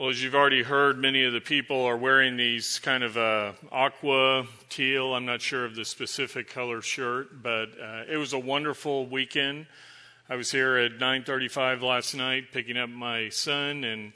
[0.00, 3.52] Well, as you've already heard, many of the people are wearing these kind of uh,
[3.70, 5.14] aqua teal.
[5.14, 9.66] I'm not sure of the specific color shirt, but uh, it was a wonderful weekend.
[10.26, 14.14] I was here at 9:35 last night picking up my son, and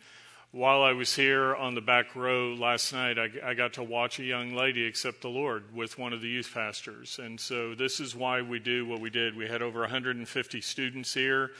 [0.52, 4.18] while I was here on the back row last night, I, I got to watch
[4.18, 7.20] a young lady accept the Lord with one of the youth pastors.
[7.22, 9.36] And so this is why we do what we did.
[9.36, 11.50] We had over 150 students here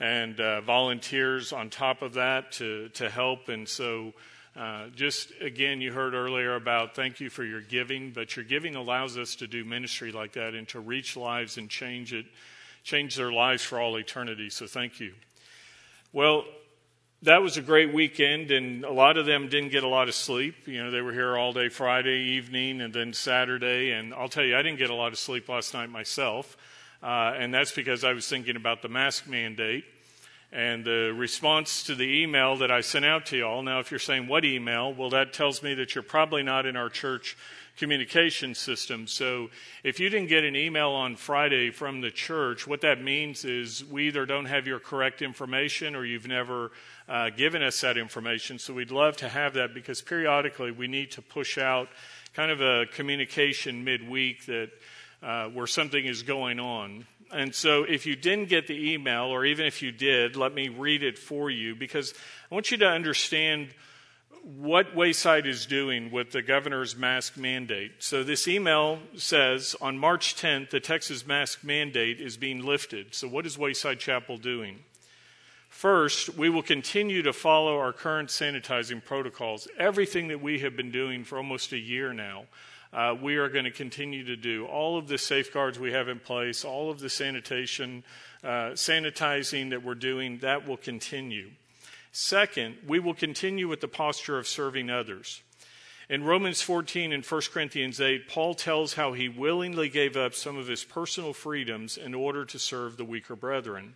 [0.00, 3.48] and uh, volunteers on top of that to, to help.
[3.48, 4.12] And so,
[4.56, 8.76] uh, just again, you heard earlier about thank you for your giving, but your giving
[8.76, 12.26] allows us to do ministry like that and to reach lives and change it,
[12.82, 14.50] change their lives for all eternity.
[14.50, 15.14] So, thank you.
[16.12, 16.44] Well,
[17.22, 20.14] that was a great weekend, and a lot of them didn't get a lot of
[20.14, 20.68] sleep.
[20.68, 23.90] You know, they were here all day Friday evening and then Saturday.
[23.90, 26.56] And I'll tell you, I didn't get a lot of sleep last night myself.
[27.02, 29.84] Uh, and that's because I was thinking about the mask mandate
[30.50, 33.62] and the response to the email that I sent out to y'all.
[33.62, 34.94] Now, if you're saying, what email?
[34.94, 37.36] Well, that tells me that you're probably not in our church
[37.76, 39.06] communication system.
[39.06, 39.50] So
[39.84, 43.84] if you didn't get an email on Friday from the church, what that means is
[43.84, 46.72] we either don't have your correct information or you've never
[47.08, 48.58] uh, given us that information.
[48.58, 51.88] So we'd love to have that because periodically we need to push out
[52.34, 54.70] kind of a communication midweek that
[55.22, 57.06] uh, where something is going on.
[57.32, 60.68] And so, if you didn't get the email, or even if you did, let me
[60.68, 62.14] read it for you because
[62.50, 63.68] I want you to understand
[64.44, 67.92] what Wayside is doing with the governor's mask mandate.
[67.98, 73.14] So, this email says on March 10th, the Texas mask mandate is being lifted.
[73.14, 74.78] So, what is Wayside Chapel doing?
[75.68, 80.90] First, we will continue to follow our current sanitizing protocols, everything that we have been
[80.90, 82.44] doing for almost a year now
[82.92, 84.66] uh, we are going to continue to do.
[84.66, 88.04] All of the safeguards we have in place, all of the sanitation,
[88.42, 91.50] uh, sanitizing that we're doing, that will continue.
[92.12, 95.42] Second, we will continue with the posture of serving others.
[96.08, 100.56] In Romans 14 and 1 Corinthians 8, Paul tells how he willingly gave up some
[100.56, 103.94] of his personal freedoms in order to serve the weaker brethren.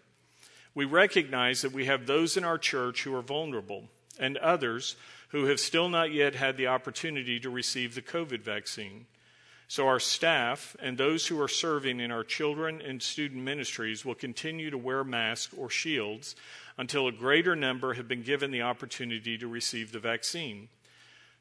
[0.74, 3.88] We recognize that we have those in our church who are vulnerable
[4.18, 4.96] and others
[5.32, 9.06] who have still not yet had the opportunity to receive the COVID vaccine.
[9.66, 14.14] So, our staff and those who are serving in our children and student ministries will
[14.14, 16.36] continue to wear masks or shields
[16.76, 20.68] until a greater number have been given the opportunity to receive the vaccine.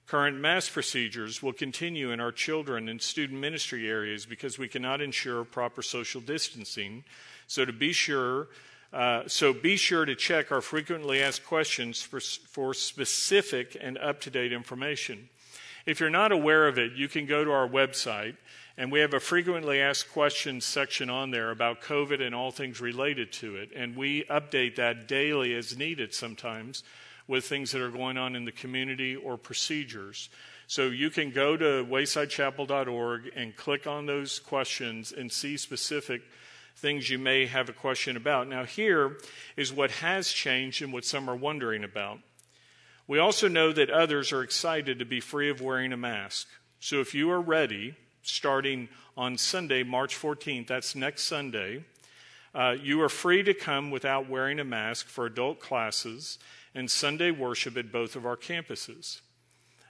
[0.07, 5.01] Current mask procedures will continue in our children and student ministry areas because we cannot
[5.01, 7.03] ensure proper social distancing.
[7.47, 8.47] So, to be sure,
[8.93, 14.19] uh, so be sure to check our frequently asked questions for, for specific and up
[14.21, 15.29] to date information.
[15.85, 18.35] If you're not aware of it, you can go to our website,
[18.77, 22.81] and we have a frequently asked questions section on there about COVID and all things
[22.81, 23.71] related to it.
[23.75, 26.83] And we update that daily as needed sometimes
[27.27, 30.29] with things that are going on in the community or procedures.
[30.67, 36.21] So you can go to waysidechapel.org and click on those questions and see specific
[36.81, 38.47] things you may have a question about.
[38.47, 39.17] Now, here
[39.55, 42.19] is what has changed and what some are wondering about.
[43.07, 46.47] We also know that others are excited to be free of wearing a mask.
[46.79, 51.85] So if you are ready, starting on Sunday, March 14th, that's next Sunday,
[52.55, 56.39] uh, you are free to come without wearing a mask for adult classes
[56.73, 59.21] and Sunday worship at both of our campuses.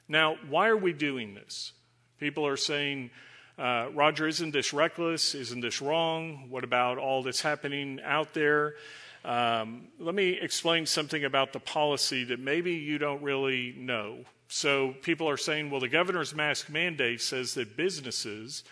[0.10, 1.72] Now, why are we doing this?
[2.20, 3.12] People are saying,
[3.58, 5.36] uh, Roger, isn't this reckless?
[5.36, 6.48] Isn't this wrong?
[6.50, 8.76] What about all that's happening out there?
[9.24, 14.26] Um, let me explain something about the policy that maybe you don't really know.
[14.48, 18.64] So, people are saying, well, the governor's mask mandate says that businesses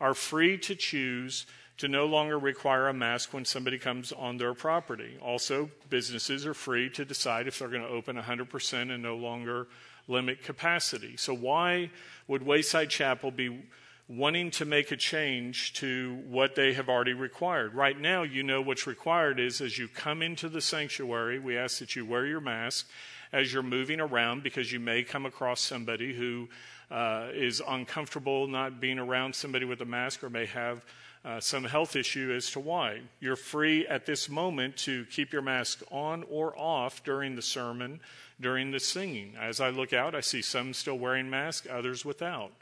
[0.00, 4.52] are free to choose to no longer require a mask when somebody comes on their
[4.52, 5.16] property.
[5.22, 9.68] Also, businesses are free to decide if they're going to open 100% and no longer
[10.08, 11.16] limit capacity.
[11.16, 11.90] So, why
[12.26, 13.62] would Wayside Chapel be
[14.08, 17.74] wanting to make a change to what they have already required.
[17.74, 21.78] Right now, you know what's required is as you come into the sanctuary, we ask
[21.80, 22.88] that you wear your mask
[23.32, 26.48] as you're moving around because you may come across somebody who
[26.90, 30.82] uh, is uncomfortable not being around somebody with a mask or may have
[31.22, 33.00] uh, some health issue as to why.
[33.20, 38.00] You're free at this moment to keep your mask on or off during the sermon,
[38.40, 39.34] during the singing.
[39.38, 42.52] As I look out, I see some still wearing masks, others without.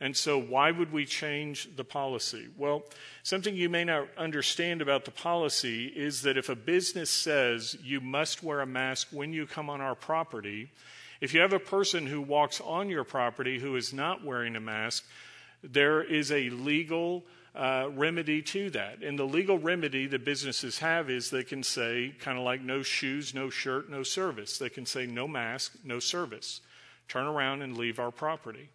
[0.00, 2.48] And so, why would we change the policy?
[2.58, 2.84] Well,
[3.22, 8.02] something you may not understand about the policy is that if a business says you
[8.02, 10.70] must wear a mask when you come on our property,
[11.22, 14.60] if you have a person who walks on your property who is not wearing a
[14.60, 15.04] mask,
[15.62, 19.02] there is a legal uh, remedy to that.
[19.02, 22.82] And the legal remedy that businesses have is they can say, kind of like no
[22.82, 24.58] shoes, no shirt, no service.
[24.58, 26.60] They can say no mask, no service.
[27.08, 28.68] Turn around and leave our property.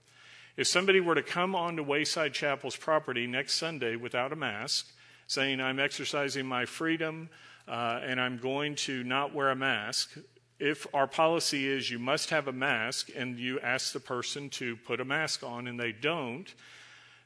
[0.57, 4.91] If somebody were to come onto Wayside Chapel's property next Sunday without a mask,
[5.27, 7.29] saying, I'm exercising my freedom
[7.67, 10.17] uh, and I'm going to not wear a mask,
[10.59, 14.75] if our policy is you must have a mask and you ask the person to
[14.75, 16.53] put a mask on and they don't,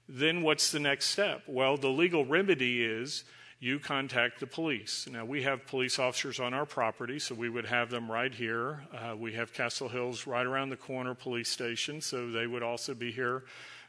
[0.07, 1.41] then what's the next step?
[1.47, 3.23] Well, the legal remedy is
[3.59, 5.07] you contact the police.
[5.09, 8.83] Now, we have police officers on our property, so we would have them right here.
[8.93, 12.93] Uh, we have Castle Hills right around the corner police station, so they would also
[12.93, 13.43] be here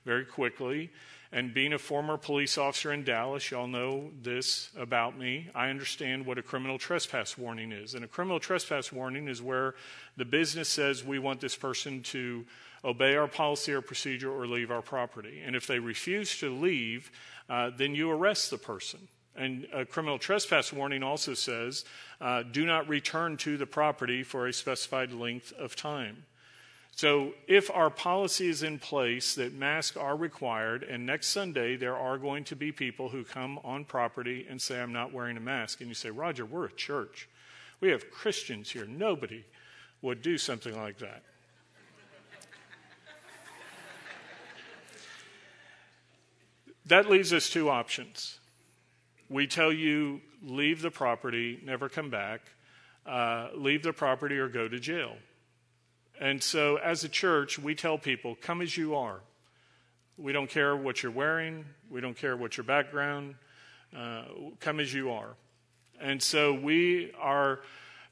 [0.05, 0.91] very quickly.
[1.33, 5.51] And being a former police officer in Dallas, y'all know this about me.
[5.55, 7.95] I understand what a criminal trespass warning is.
[7.95, 9.75] And a criminal trespass warning is where
[10.17, 12.47] the business says we want this person to
[12.85, 15.43] obey our policy or procedure or leave our property.
[15.45, 17.11] And if they refuse to leave,
[17.51, 19.09] uh, then you arrest the person.
[19.37, 21.85] And a criminal trespass warning also says
[22.21, 26.25] uh, do not return to the property for a specified length of time.
[26.97, 31.95] So, if our policy is in place that masks are required, and next Sunday there
[31.95, 35.41] are going to be people who come on property and say, I'm not wearing a
[35.41, 37.29] mask, and you say, Roger, we're a church.
[37.81, 38.87] We have Christians here.
[38.87, 39.45] Nobody
[40.01, 41.23] would do something like that.
[46.87, 48.39] that leaves us two options.
[49.29, 52.43] We tell you, leave the property, never come back,
[53.05, 55.17] uh, leave the property or go to jail.
[56.21, 59.21] And so, as a church, we tell people, come as you are.
[60.17, 63.35] We don't care what you're wearing, we don't care what your background,
[63.95, 64.25] uh,
[64.61, 65.35] come as you are.
[66.01, 67.61] And so, we are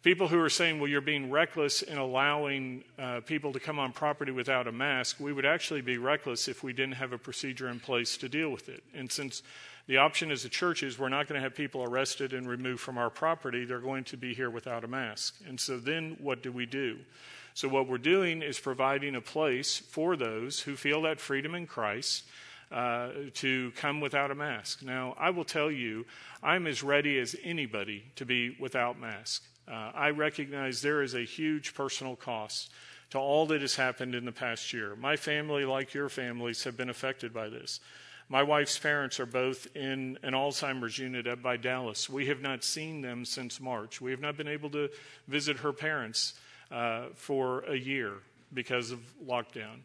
[0.04, 3.90] people who are saying, well, you're being reckless in allowing uh, people to come on
[3.90, 5.18] property without a mask.
[5.18, 8.50] We would actually be reckless if we didn't have a procedure in place to deal
[8.50, 8.84] with it.
[8.94, 9.42] And since
[9.86, 12.80] the option as a church is we're not going to have people arrested and removed
[12.80, 15.36] from our property, they're going to be here without a mask.
[15.48, 16.98] And so, then what do we do?
[17.54, 21.66] So, what we're doing is providing a place for those who feel that freedom in
[21.66, 22.24] Christ
[22.70, 24.82] uh, to come without a mask.
[24.82, 26.04] Now, I will tell you,
[26.42, 29.44] I'm as ready as anybody to be without mask.
[29.66, 32.70] Uh, I recognize there is a huge personal cost
[33.10, 34.96] to all that has happened in the past year.
[34.96, 37.80] My family, like your families, have been affected by this.
[38.28, 42.08] My wife's parents are both in an Alzheimer's unit up by Dallas.
[42.08, 44.00] We have not seen them since March.
[44.00, 44.88] We have not been able to
[45.28, 46.34] visit her parents
[46.70, 48.14] uh, for a year
[48.52, 49.80] because of lockdown.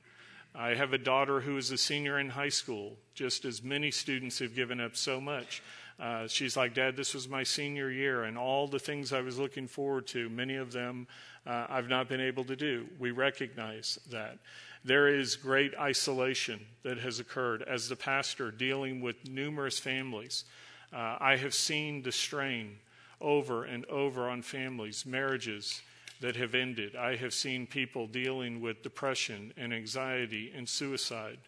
[0.55, 4.39] I have a daughter who is a senior in high school, just as many students
[4.39, 5.61] have given up so much.
[5.99, 9.37] Uh, she's like, Dad, this was my senior year, and all the things I was
[9.37, 11.07] looking forward to, many of them
[11.45, 12.85] uh, I've not been able to do.
[12.99, 14.37] We recognize that.
[14.85, 20.45] There is great isolation that has occurred as the pastor dealing with numerous families.
[20.93, 22.77] Uh, I have seen the strain
[23.19, 25.81] over and over on families, marriages,
[26.21, 26.95] that have ended.
[26.95, 31.39] I have seen people dealing with depression and anxiety and suicide.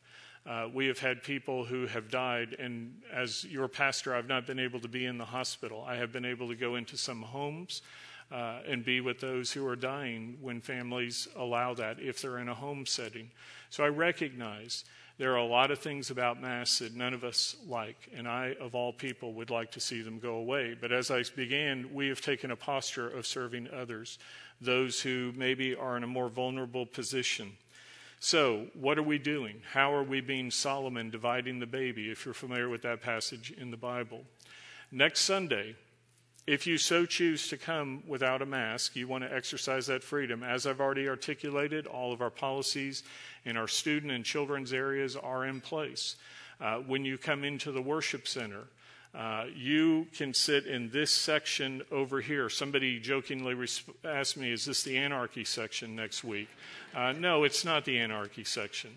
[0.46, 4.60] Uh, we have had people who have died, and as your pastor, I've not been
[4.60, 5.86] able to be in the hospital.
[5.88, 7.84] I have been able to go into some homes
[8.32, 12.50] uh, and be with those who are dying when families allow that, if they're in
[12.50, 13.30] a home setting.
[13.70, 14.84] So I recognize
[15.20, 18.56] there are a lot of things about Mass that none of us like, and I,
[18.60, 20.76] of all people, would like to see them go away.
[20.80, 24.18] But as I began, we have taken a posture of serving others
[24.62, 27.52] those who maybe are in a more vulnerable position.
[28.24, 29.64] So, what are we doing?
[29.74, 33.72] How are we being Solomon dividing the baby, if you're familiar with that passage in
[33.72, 34.22] the Bible?
[34.92, 35.76] Next Sunday,
[36.46, 40.44] if you so choose to come without a mask, you want to exercise that freedom.
[40.44, 43.02] As I've already articulated, all of our policies
[43.44, 46.16] in our student and children's areas are in place.
[46.60, 48.66] Uh, when you come into the worship center,
[49.14, 52.50] uh, you can sit in this section over here.
[52.50, 56.48] Somebody jokingly resp- asked me, Is this the anarchy section next week?
[56.96, 58.92] Uh, no, it's not the anarchy section.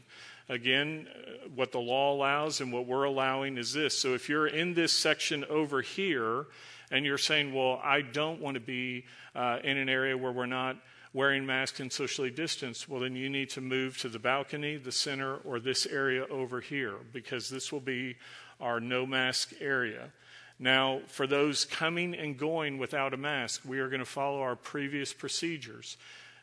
[0.48, 3.98] Again, uh, what the law allows and what we're allowing is this.
[3.98, 6.46] So if you're in this section over here
[6.92, 10.46] and you're saying, Well, I don't want to be uh, in an area where we're
[10.46, 10.76] not
[11.12, 14.92] wearing masks and socially distanced, well, then you need to move to the balcony, the
[14.92, 18.16] center, or this area over here because this will be
[18.60, 20.10] our no mask area.
[20.58, 24.56] Now, for those coming and going without a mask, we are going to follow our
[24.56, 25.96] previous procedures,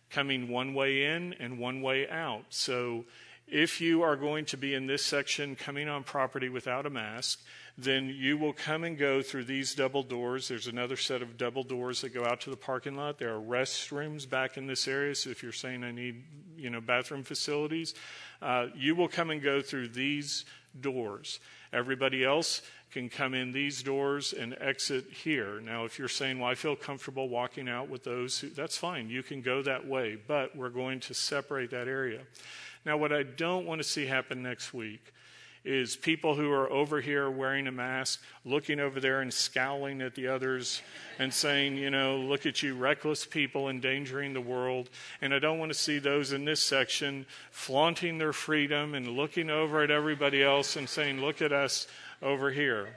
[0.09, 2.45] coming one way in and one way out.
[2.49, 3.05] So,
[3.47, 7.41] if you are going to be in this section coming on property without a mask,
[7.77, 10.47] then you will come and go through these double doors.
[10.47, 13.17] There's another set of double doors that go out to the parking lot.
[13.17, 15.15] There are restrooms back in this area.
[15.15, 16.23] So if you're saying I need,
[16.57, 17.93] you know, bathroom facilities,
[18.41, 20.45] uh, you will come and go through these
[20.79, 21.39] doors.
[21.73, 22.61] Everybody else
[22.91, 25.61] can come in these doors and exit here.
[25.61, 29.09] Now, if you're saying, well, I feel comfortable walking out with those, who, that's fine.
[29.09, 32.21] You can go that way, but we're going to separate that area.
[32.85, 35.13] Now, what I don't want to see happen next week
[35.63, 40.15] is people who are over here wearing a mask, looking over there and scowling at
[40.15, 40.81] the others
[41.19, 44.89] and saying, you know, look at you, reckless people endangering the world.
[45.21, 49.51] And I don't want to see those in this section flaunting their freedom and looking
[49.51, 51.87] over at everybody else and saying, look at us
[52.23, 52.89] over here.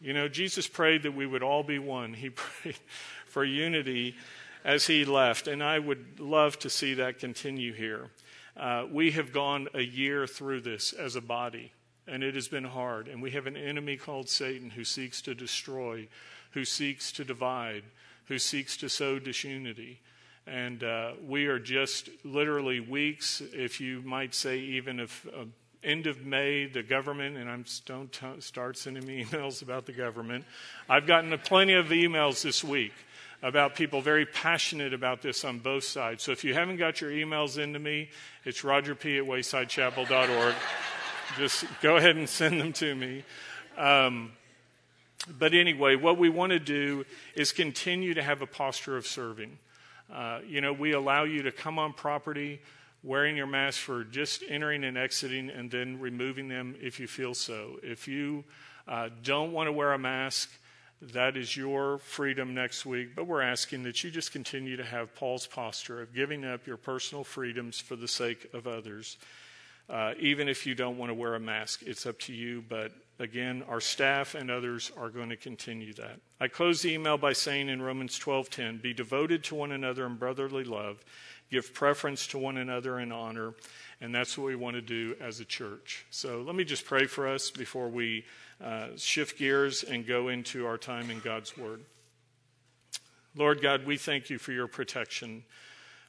[0.00, 2.14] You know, Jesus prayed that we would all be one.
[2.14, 2.78] He prayed
[3.26, 4.16] for unity
[4.64, 5.46] as he left.
[5.46, 8.08] And I would love to see that continue here.
[8.56, 11.72] Uh, we have gone a year through this as a body
[12.08, 13.08] and it has been hard.
[13.08, 16.08] And we have an enemy called Satan who seeks to destroy,
[16.52, 17.84] who seeks to divide,
[18.26, 20.00] who seeks to sow disunity.
[20.46, 25.44] And uh, we are just literally weeks, if you might say, even if uh,
[25.84, 29.92] end of May, the government, and I'm don't t- start sending me emails about the
[29.92, 30.44] government.
[30.88, 32.94] I've gotten plenty of emails this week
[33.42, 36.24] about people very passionate about this on both sides.
[36.24, 38.08] So if you haven't got your emails into me,
[38.44, 40.54] it's rogerp at waysidechapel.org
[41.36, 43.24] just go ahead and send them to me.
[43.76, 44.32] Um,
[45.38, 47.04] but anyway, what we want to do
[47.34, 49.58] is continue to have a posture of serving.
[50.12, 52.60] Uh, you know, we allow you to come on property
[53.02, 57.34] wearing your mask for just entering and exiting and then removing them if you feel
[57.34, 57.78] so.
[57.82, 58.44] If you
[58.86, 60.50] uh, don't want to wear a mask,
[61.00, 65.14] that is your freedom next week, but we're asking that you just continue to have
[65.14, 69.16] Paul's posture of giving up your personal freedoms for the sake of others.
[69.88, 72.62] Uh, even if you don't want to wear a mask, it's up to you.
[72.68, 76.20] But again, our staff and others are going to continue that.
[76.40, 80.16] I close the email by saying in Romans 12:10, "Be devoted to one another in
[80.16, 81.02] brotherly love,
[81.50, 83.54] give preference to one another in honor."
[84.00, 86.04] And that's what we want to do as a church.
[86.10, 88.26] So let me just pray for us before we
[88.60, 91.84] uh, shift gears and go into our time in God's Word.
[93.34, 95.44] Lord God, we thank you for your protection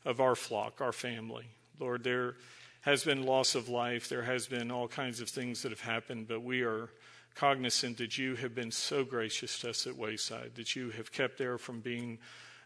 [0.06, 1.46] of our flock, our family.
[1.80, 2.36] Lord, there
[2.82, 4.10] has been loss of life.
[4.10, 6.90] There has been all kinds of things that have happened, but we are
[7.36, 11.38] cognizant that you have been so gracious to us at Wayside, that you have kept
[11.38, 12.18] there from being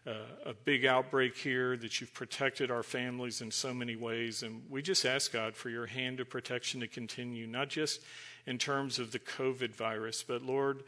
[0.06, 0.12] uh,
[0.46, 4.42] a big outbreak here, that you've protected our families in so many ways.
[4.42, 8.00] And we just ask God for your hand of protection to continue, not just
[8.46, 10.82] in terms of the COVID virus, but Lord,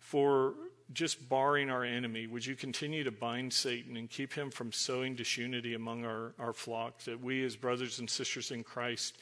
[0.00, 0.54] for
[0.92, 5.14] just barring our enemy, would you continue to bind Satan and keep him from sowing
[5.14, 9.16] disunity among our, our flock, that we as brothers and sisters in Christ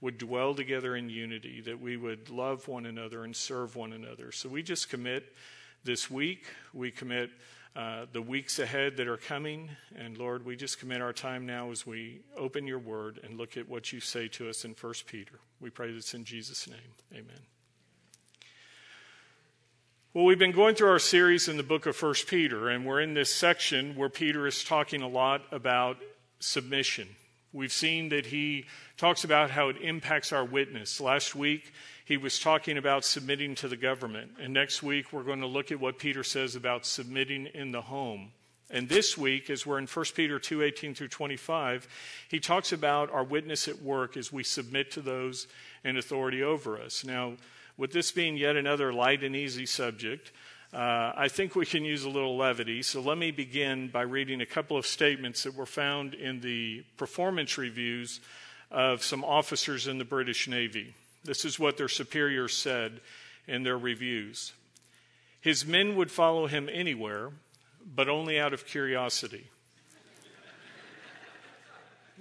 [0.00, 4.32] would dwell together in unity, that we would love one another and serve one another.
[4.32, 5.32] So we just commit
[5.84, 7.30] this week, we commit
[7.76, 11.70] uh, the weeks ahead that are coming, and Lord, we just commit our time now
[11.70, 14.94] as we open your word and look at what you say to us in 1
[15.06, 15.40] Peter.
[15.60, 16.78] We pray this in Jesus' name.
[17.12, 17.53] Amen.
[20.14, 23.00] Well, we've been going through our series in the book of 1 Peter, and we're
[23.00, 25.96] in this section where Peter is talking a lot about
[26.38, 27.08] submission.
[27.52, 28.66] We've seen that he
[28.96, 31.00] talks about how it impacts our witness.
[31.00, 31.72] Last week,
[32.04, 34.30] he was talking about submitting to the government.
[34.40, 37.82] And next week, we're going to look at what Peter says about submitting in the
[37.82, 38.30] home.
[38.70, 41.88] And this week, as we're in 1 Peter 2 18 through 25,
[42.28, 45.48] he talks about our witness at work as we submit to those
[45.84, 47.04] in authority over us.
[47.04, 47.34] Now,
[47.76, 50.32] with this being yet another light and easy subject,
[50.72, 52.82] uh, I think we can use a little levity.
[52.82, 56.84] So let me begin by reading a couple of statements that were found in the
[56.96, 58.20] performance reviews
[58.70, 60.94] of some officers in the British Navy.
[61.22, 63.00] This is what their superiors said
[63.46, 64.52] in their reviews.
[65.40, 67.30] His men would follow him anywhere,
[67.94, 69.48] but only out of curiosity.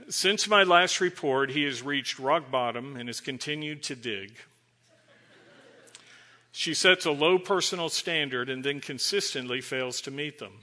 [0.10, 4.34] Since my last report, he has reached rock bottom and has continued to dig.
[6.52, 10.60] She sets a low personal standard and then consistently fails to meet them.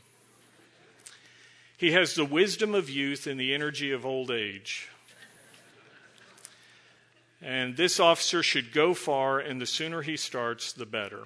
[1.77, 4.89] He has the wisdom of youth and the energy of old age.
[7.43, 11.23] And this officer should go far, and the sooner he starts, the better.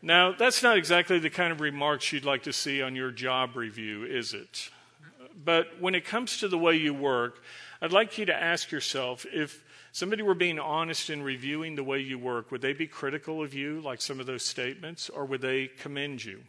[0.00, 3.56] now, that's not exactly the kind of remarks you'd like to see on your job
[3.56, 4.70] review, is it?
[5.36, 7.42] But when it comes to the way you work,
[7.80, 12.00] I'd like you to ask yourself if somebody were being honest in reviewing the way
[12.00, 15.40] you work, would they be critical of you, like some of those statements, or would
[15.40, 16.40] they commend you?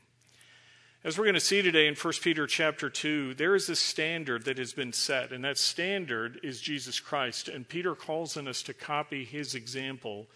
[1.03, 4.45] As we're going to see today in 1 Peter chapter 2, there is a standard
[4.45, 7.47] that has been set, and that standard is Jesus Christ.
[7.47, 10.27] And Peter calls on us to copy his example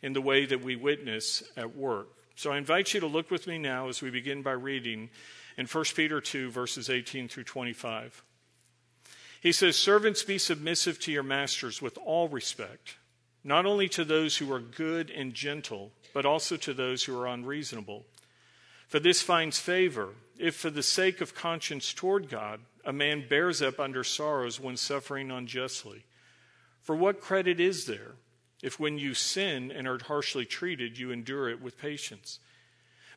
[0.00, 2.08] in the way that we witness at work.
[2.36, 5.10] So I invite you to look with me now as we begin by reading
[5.56, 8.22] in 1 Peter 2, verses 18 through 25.
[9.40, 12.96] He says, Servants, be submissive to your masters with all respect,
[13.44, 17.26] not only to those who are good and gentle, but also to those who are
[17.26, 18.04] unreasonable.
[18.88, 23.62] For this finds favor, if for the sake of conscience toward God, a man bears
[23.62, 26.04] up under sorrows when suffering unjustly.
[26.80, 28.12] For what credit is there
[28.62, 32.38] if when you sin and are harshly treated, you endure it with patience?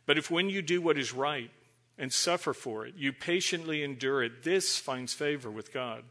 [0.05, 1.51] But if when you do what is right
[1.97, 6.03] and suffer for it, you patiently endure it, this finds favor with God.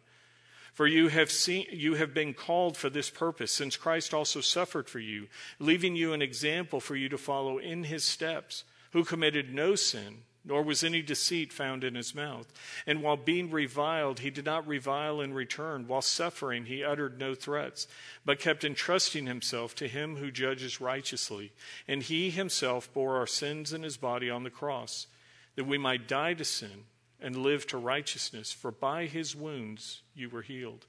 [0.73, 4.90] For you have, seen, you have been called for this purpose, since Christ also suffered
[4.90, 5.28] for you,
[5.59, 10.19] leaving you an example for you to follow in his steps, who committed no sin,
[10.45, 12.47] nor was any deceit found in his mouth.
[12.87, 15.88] And while being reviled, he did not revile in return.
[15.88, 17.88] While suffering, he uttered no threats,
[18.25, 21.52] but kept entrusting himself to him who judges righteously.
[21.88, 25.07] And he himself bore our sins in his body on the cross,
[25.56, 26.84] that we might die to sin
[27.20, 30.86] and live to righteousness, for by his wounds you were healed.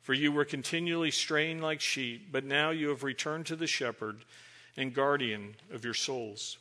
[0.00, 4.24] For you were continually straying like sheep, but now you have returned to the shepherd
[4.76, 6.56] and guardian of your souls.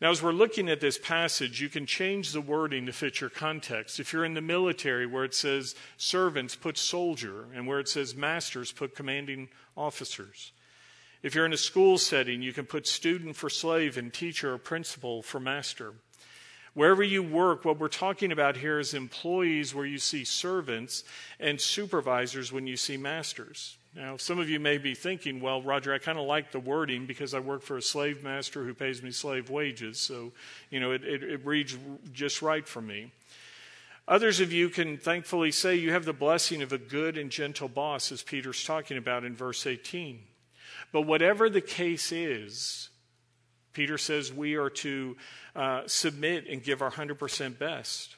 [0.00, 3.30] Now, as we're looking at this passage, you can change the wording to fit your
[3.30, 3.98] context.
[3.98, 8.14] If you're in the military, where it says servants, put soldier, and where it says
[8.14, 10.52] masters, put commanding officers.
[11.22, 14.58] If you're in a school setting, you can put student for slave and teacher or
[14.58, 15.94] principal for master.
[16.76, 21.04] Wherever you work, what we're talking about here is employees where you see servants
[21.40, 23.78] and supervisors when you see masters.
[23.94, 27.06] Now, some of you may be thinking, well, Roger, I kind of like the wording
[27.06, 29.98] because I work for a slave master who pays me slave wages.
[29.98, 30.32] So,
[30.68, 31.78] you know, it, it, it reads
[32.12, 33.10] just right for me.
[34.06, 37.68] Others of you can thankfully say you have the blessing of a good and gentle
[37.68, 40.18] boss, as Peter's talking about in verse 18.
[40.92, 42.90] But whatever the case is,
[43.76, 45.14] Peter says we are to
[45.54, 48.16] uh, submit and give our 100% best.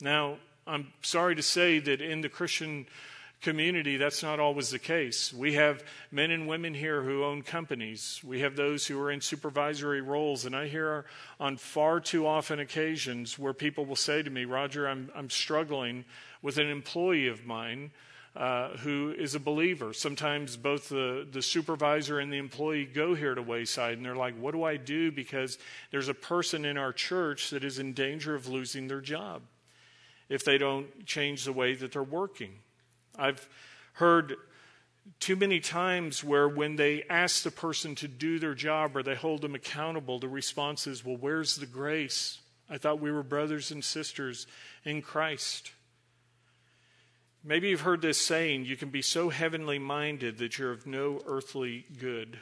[0.00, 2.86] Now, I'm sorry to say that in the Christian
[3.40, 5.32] community, that's not always the case.
[5.32, 8.20] We have men and women here who own companies.
[8.24, 10.44] We have those who are in supervisory roles.
[10.44, 11.04] And I hear
[11.38, 16.04] on far too often occasions where people will say to me, Roger, I'm, I'm struggling
[16.42, 17.92] with an employee of mine
[18.36, 19.94] uh, who is a believer.
[19.94, 24.36] Sometimes both the, the supervisor and the employee go here to Wayside and they're like,
[24.38, 25.10] What do I do?
[25.10, 25.58] Because
[25.90, 29.42] there's a person in our church that is in danger of losing their job
[30.28, 32.52] if they don't change the way that they're working.
[33.18, 33.48] I've
[33.94, 34.36] heard
[35.20, 39.14] too many times where when they ask the person to do their job or they
[39.14, 42.40] hold them accountable, the response is, Well, where's the grace?
[42.68, 44.46] I thought we were brothers and sisters
[44.84, 45.70] in Christ.
[47.48, 51.22] Maybe you've heard this saying you can be so heavenly minded that you're of no
[51.26, 52.40] earthly good.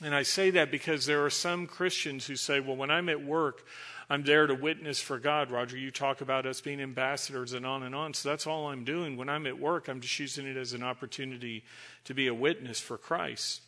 [0.00, 3.24] And I say that because there are some Christians who say, well, when I'm at
[3.24, 3.66] work,
[4.08, 5.50] I'm there to witness for God.
[5.50, 8.14] Roger, you talk about us being ambassadors and on and on.
[8.14, 9.16] So that's all I'm doing.
[9.16, 11.64] When I'm at work, I'm just using it as an opportunity
[12.04, 13.62] to be a witness for Christ.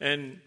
[0.00, 0.40] And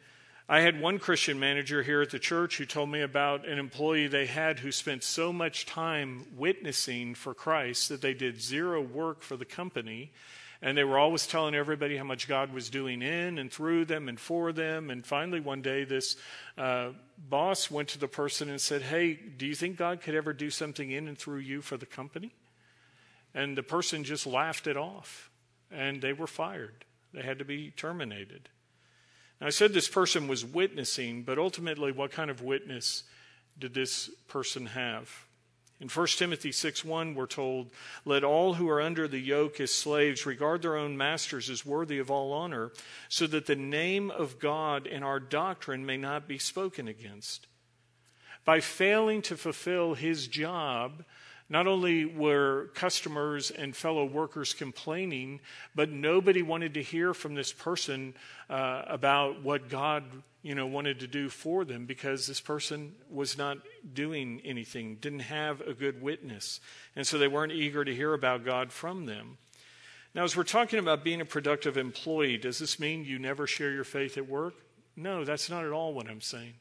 [0.49, 4.07] I had one Christian manager here at the church who told me about an employee
[4.07, 9.21] they had who spent so much time witnessing for Christ that they did zero work
[9.21, 10.13] for the company.
[10.61, 14.07] And they were always telling everybody how much God was doing in and through them
[14.07, 14.89] and for them.
[14.89, 16.15] And finally, one day, this
[16.57, 20.31] uh, boss went to the person and said, Hey, do you think God could ever
[20.31, 22.33] do something in and through you for the company?
[23.35, 25.29] And the person just laughed it off.
[25.69, 28.47] And they were fired, they had to be terminated.
[29.39, 33.03] Now, I said this person was witnessing, but ultimately, what kind of witness
[33.57, 35.27] did this person have?
[35.79, 37.69] In 1 Timothy 6 1, we're told,
[38.03, 41.99] Let all who are under the yoke as slaves regard their own masters as worthy
[41.99, 42.71] of all honor,
[43.09, 47.45] so that the name of God and our doctrine may not be spoken against.
[48.43, 51.03] By failing to fulfill his job,
[51.49, 55.39] not only were customers and fellow workers complaining,
[55.73, 58.13] but nobody wanted to hear from this person
[58.49, 60.03] uh, about what God
[60.47, 63.57] you know, wanted to do for them because this person was not
[63.93, 66.61] doing anything, didn't have a good witness.
[66.95, 69.37] And so they weren't eager to hear about God from them.
[70.15, 73.71] Now, as we're talking about being a productive employee, does this mean you never share
[73.71, 74.53] your faith at work?
[74.95, 76.53] No, that's not at all what I'm saying.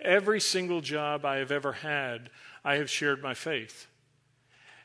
[0.00, 2.30] Every single job I have ever had,
[2.64, 3.86] I have shared my faith.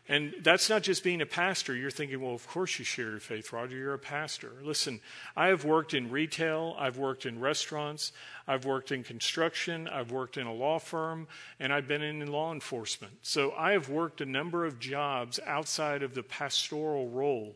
[0.08, 1.76] And that's not just being a pastor.
[1.76, 3.76] You're thinking, well, of course you share your faith, Roger.
[3.76, 4.52] You're a pastor.
[4.62, 5.00] Listen,
[5.36, 8.12] I have worked in retail, I've worked in restaurants,
[8.48, 11.28] I've worked in construction, I've worked in a law firm,
[11.60, 13.14] and I've been in law enforcement.
[13.24, 17.56] So I have worked a number of jobs outside of the pastoral role.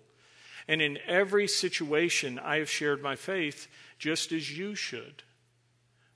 [0.67, 3.67] And in every situation, I have shared my faith
[3.99, 5.21] just as you should.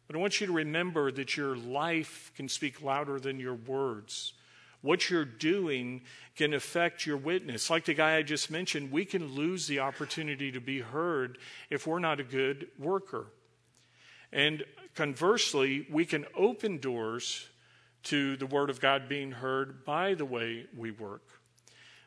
[0.07, 4.33] But I want you to remember that your life can speak louder than your words.
[4.83, 6.01] What you're doing
[6.35, 7.69] can affect your witness.
[7.69, 11.39] Like the guy I just mentioned, we can lose the opportunity to be heard
[11.71, 13.27] if we're not a good worker.
[14.31, 17.49] And conversely, we can open doors
[18.03, 21.23] to the Word of God being heard by the way we work.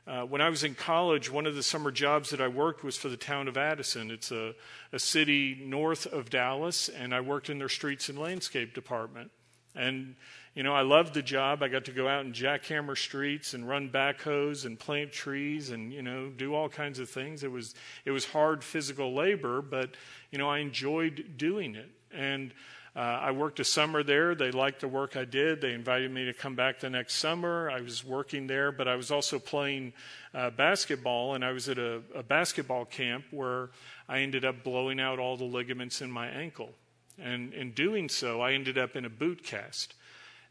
[0.06, 2.96] Uh, when I was in college, one of the summer jobs that I worked was
[2.96, 4.10] for the town of Addison.
[4.10, 4.54] It's a,
[4.92, 9.30] a city north of Dallas, and I worked in their streets and landscape department.
[9.76, 10.16] And,
[10.54, 11.62] you know, I loved the job.
[11.62, 15.92] I got to go out and jackhammer streets and run backhoes and plant trees and,
[15.92, 17.42] you know, do all kinds of things.
[17.42, 19.90] It was, it was hard physical labor, but,
[20.30, 21.90] you know, I enjoyed doing it.
[22.10, 22.54] And
[22.96, 24.34] uh, I worked a summer there.
[24.34, 25.60] They liked the work I did.
[25.60, 27.70] They invited me to come back the next summer.
[27.70, 29.92] I was working there, but I was also playing
[30.32, 33.68] uh, basketball, and I was at a, a basketball camp where
[34.08, 36.70] I ended up blowing out all the ligaments in my ankle.
[37.18, 39.94] And in doing so, I ended up in a boot cast.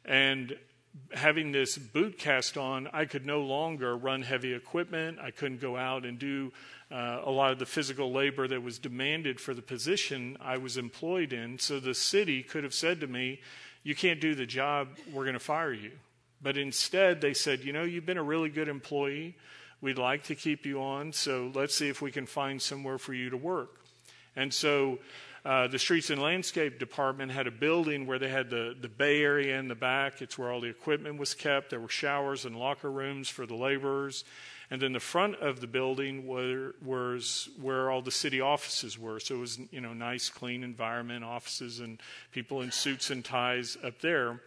[0.03, 0.57] And
[1.13, 5.19] having this boot cast on, I could no longer run heavy equipment.
[5.19, 6.51] I couldn't go out and do
[6.91, 10.77] uh, a lot of the physical labor that was demanded for the position I was
[10.77, 11.59] employed in.
[11.59, 13.41] So the city could have said to me,
[13.83, 15.91] You can't do the job, we're going to fire you.
[16.41, 19.35] But instead, they said, You know, you've been a really good employee.
[19.81, 23.13] We'd like to keep you on, so let's see if we can find somewhere for
[23.13, 23.81] you to work.
[24.35, 24.99] And so
[25.45, 29.21] uh, the Streets and Landscape Department had a building where they had the, the bay
[29.21, 30.19] area in the back.
[30.23, 31.69] It's where all the equipment was kept.
[31.69, 34.23] There were showers and locker rooms for the laborers.
[34.71, 39.19] And then the front of the building were, was where all the city offices were.
[39.19, 43.77] So it was, you know, nice, clean environment, offices and people in suits and ties
[43.83, 44.41] up there.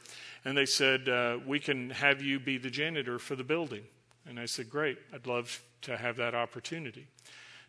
[0.45, 3.85] And they said, uh, We can have you be the janitor for the building.
[4.27, 7.07] And I said, Great, I'd love to have that opportunity.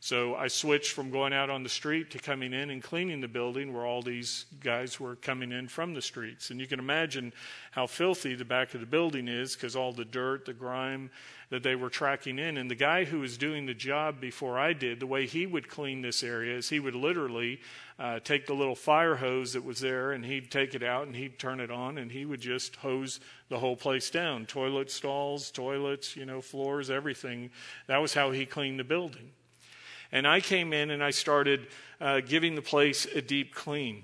[0.02, 3.28] So I switched from going out on the street to coming in and cleaning the
[3.28, 6.52] building where all these guys were coming in from the streets.
[6.52, 7.34] And you can imagine
[7.72, 11.10] how filthy the back of the building is because all the dirt, the grime
[11.50, 12.56] that they were tracking in.
[12.56, 15.68] And the guy who was doing the job before I did, the way he would
[15.68, 17.60] clean this area is he would literally
[18.00, 21.16] uh, take the little fire hose that was there and he'd take it out and
[21.16, 25.52] he'd turn it on and he would just hose the whole place down toilet stalls,
[25.52, 27.50] toilets, you know, floors, everything.
[27.88, 29.32] That was how he cleaned the building.
[30.12, 31.68] And I came in and I started
[32.02, 34.04] uh, giving the place a deep clean.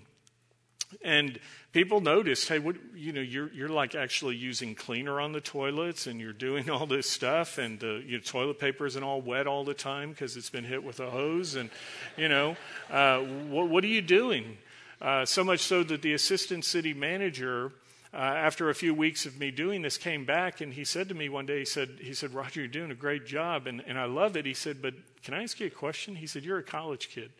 [1.03, 1.39] And
[1.71, 6.07] people noticed, hey, what, you know, you're, you're like actually using cleaner on the toilets
[6.07, 9.47] and you're doing all this stuff and the you know, toilet paper isn't all wet
[9.47, 11.55] all the time because it's been hit with a hose.
[11.55, 11.69] And,
[12.17, 12.55] you know,
[12.89, 14.57] uh, what, what, are you doing?
[15.01, 17.71] Uh, so much so that the assistant city manager,
[18.15, 21.15] uh, after a few weeks of me doing this, came back and he said to
[21.15, 23.67] me one day, he said, he said Roger, you're doing a great job.
[23.67, 24.45] And, and I love it.
[24.45, 24.93] He said, but
[25.25, 26.15] can I ask you a question?
[26.15, 27.31] He said, You're a college kid.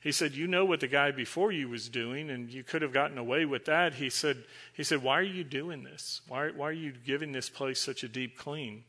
[0.00, 2.92] He said, You know what the guy before you was doing, and you could have
[2.92, 3.94] gotten away with that.
[3.94, 4.38] He said,
[4.74, 6.22] he said Why are you doing this?
[6.26, 8.82] Why, why are you giving this place such a deep clean?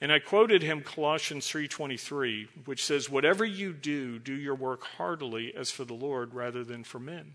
[0.00, 5.54] And I quoted him Colossians 3:23, which says, "Whatever you do, do your work heartily
[5.54, 7.34] as for the Lord rather than for men."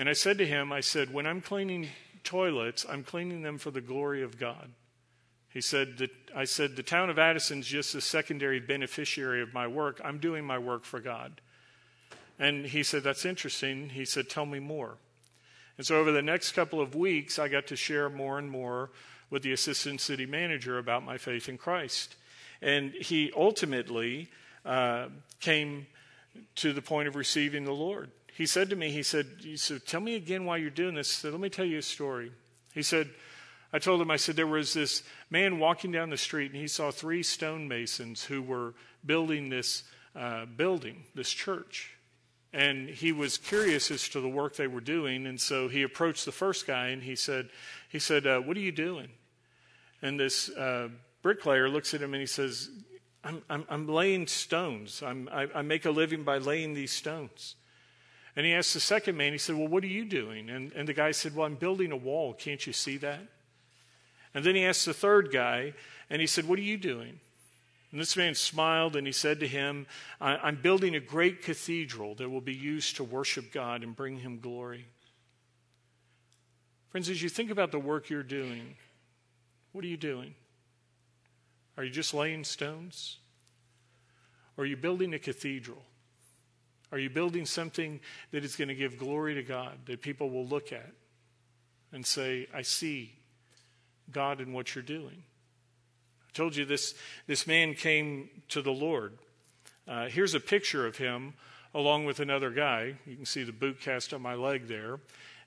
[0.00, 1.90] And I said to him, I said, "When I'm cleaning
[2.24, 4.70] toilets, I'm cleaning them for the glory of God.
[5.50, 10.00] He said I said the town of Addison's just a secondary beneficiary of my work.
[10.02, 11.42] I'm doing my work for God.
[12.38, 13.90] And he said, That's interesting.
[13.90, 14.96] He said, Tell me more.
[15.76, 18.92] And so over the next couple of weeks, I got to share more and more
[19.28, 22.16] with the assistant city manager about my faith in Christ.
[22.62, 24.30] And he ultimately
[24.64, 25.08] uh,
[25.40, 25.88] came
[26.54, 28.10] to the point of receiving the Lord.
[28.36, 31.08] He said to me, he said, said, Tell me again why you're doing this.
[31.08, 32.32] Said, Let me tell you a story.
[32.72, 33.10] He said,
[33.72, 36.66] I told him, I said, there was this man walking down the street and he
[36.66, 39.84] saw three stonemasons who were building this
[40.16, 41.96] uh, building, this church.
[42.52, 45.24] And he was curious as to the work they were doing.
[45.26, 47.48] And so he approached the first guy and he said,
[47.88, 49.08] he said, uh, what are you doing?
[50.02, 50.88] And this uh,
[51.22, 52.70] bricklayer looks at him and he says,
[53.22, 55.00] I'm, I'm, I'm laying stones.
[55.00, 57.54] I'm, I, I make a living by laying these stones.
[58.40, 60.48] And he asked the second man, he said, Well, what are you doing?
[60.48, 62.32] And, and the guy said, Well, I'm building a wall.
[62.32, 63.20] Can't you see that?
[64.32, 65.74] And then he asked the third guy,
[66.08, 67.20] and he said, What are you doing?
[67.92, 69.86] And this man smiled and he said to him,
[70.22, 74.40] I'm building a great cathedral that will be used to worship God and bring him
[74.40, 74.86] glory.
[76.88, 78.74] Friends, as you think about the work you're doing,
[79.72, 80.34] what are you doing?
[81.76, 83.18] Are you just laying stones?
[84.56, 85.82] Or are you building a cathedral?
[86.92, 88.00] Are you building something
[88.32, 90.90] that is going to give glory to God, that people will look at
[91.92, 93.14] and say, I see
[94.12, 95.22] God in what you're doing.
[96.28, 96.94] I told you this,
[97.26, 99.18] this man came to the Lord.
[99.86, 101.34] Uh, here's a picture of him
[101.74, 102.94] along with another guy.
[103.06, 105.00] You can see the boot cast on my leg there.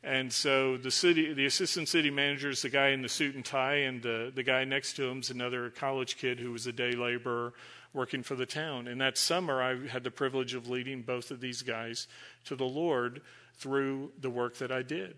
[0.03, 3.45] And so the city, the assistant city manager is the guy in the suit and
[3.45, 6.73] tie, and the, the guy next to him is another college kid who was a
[6.73, 7.53] day laborer
[7.93, 8.87] working for the town.
[8.87, 12.07] And that summer, I had the privilege of leading both of these guys
[12.45, 13.21] to the Lord
[13.57, 15.15] through the work that I did.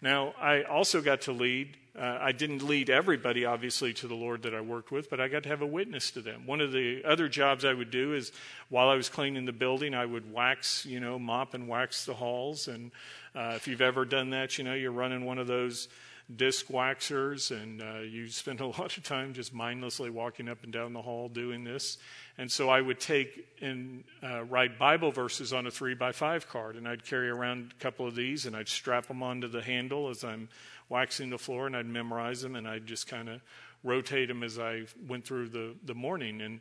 [0.00, 1.76] Now, I also got to lead.
[1.96, 5.28] Uh, I didn't lead everybody, obviously, to the Lord that I worked with, but I
[5.28, 6.44] got to have a witness to them.
[6.44, 8.32] One of the other jobs I would do is
[8.68, 12.14] while I was cleaning the building, I would wax, you know, mop and wax the
[12.14, 12.66] halls.
[12.66, 12.90] And
[13.36, 15.86] uh, if you've ever done that, you know, you're running one of those
[16.34, 20.72] disc waxers and uh, you spend a lot of time just mindlessly walking up and
[20.72, 21.98] down the hall doing this.
[22.38, 26.48] And so I would take and uh, write Bible verses on a three by five
[26.48, 29.62] card, and I'd carry around a couple of these, and I'd strap them onto the
[29.62, 30.48] handle as I'm
[30.88, 33.42] waxing the floor, and I'd memorize them, and I'd just kind of
[33.84, 36.40] rotate them as I went through the, the morning.
[36.40, 36.60] And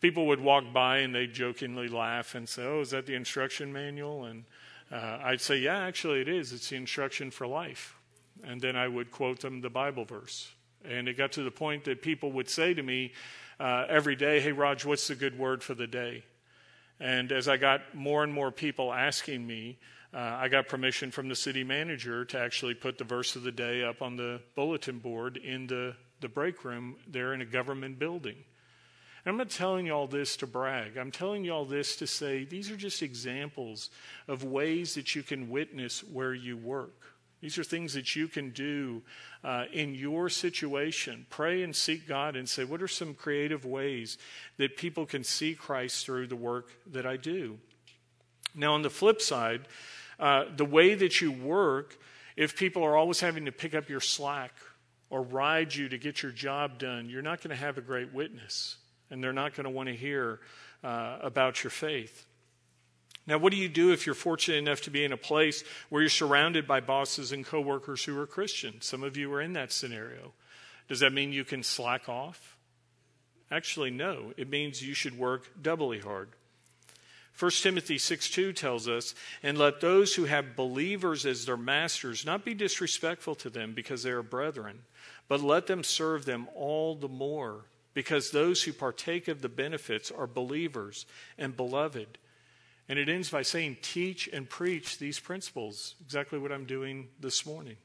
[0.00, 3.72] people would walk by, and they'd jokingly laugh and say, "Oh, is that the instruction
[3.72, 4.44] manual?" And
[4.92, 6.52] uh, I'd say, "Yeah, actually, it is.
[6.52, 7.95] It's the instruction for life."
[8.44, 10.50] And then I would quote them the Bible verse.
[10.84, 13.12] And it got to the point that people would say to me
[13.58, 16.24] uh, every day, Hey, Raj, what's the good word for the day?
[17.00, 19.78] And as I got more and more people asking me,
[20.14, 23.52] uh, I got permission from the city manager to actually put the verse of the
[23.52, 27.98] day up on the bulletin board in the, the break room there in a government
[27.98, 28.36] building.
[29.24, 30.96] And I'm not telling you all this to brag.
[30.96, 33.90] I'm telling you all this to say these are just examples
[34.28, 37.05] of ways that you can witness where you work.
[37.46, 39.02] These are things that you can do
[39.44, 41.26] uh, in your situation.
[41.30, 44.18] Pray and seek God and say, what are some creative ways
[44.56, 47.58] that people can see Christ through the work that I do?
[48.52, 49.68] Now, on the flip side,
[50.18, 51.96] uh, the way that you work,
[52.34, 54.52] if people are always having to pick up your slack
[55.08, 58.12] or ride you to get your job done, you're not going to have a great
[58.12, 58.78] witness,
[59.08, 60.40] and they're not going to want to hear
[60.82, 62.25] uh, about your faith.
[63.26, 66.00] Now, what do you do if you're fortunate enough to be in a place where
[66.00, 68.86] you're surrounded by bosses and coworkers who are Christians?
[68.86, 70.32] Some of you are in that scenario.
[70.88, 72.56] Does that mean you can slack off?
[73.50, 74.32] Actually, no.
[74.36, 76.28] It means you should work doubly hard.
[77.38, 82.24] 1 Timothy 6 2 tells us, And let those who have believers as their masters
[82.24, 84.84] not be disrespectful to them because they are brethren,
[85.28, 90.10] but let them serve them all the more, because those who partake of the benefits
[90.10, 91.04] are believers
[91.36, 92.18] and beloved.
[92.88, 97.44] And it ends by saying, teach and preach these principles, exactly what I'm doing this
[97.44, 97.76] morning.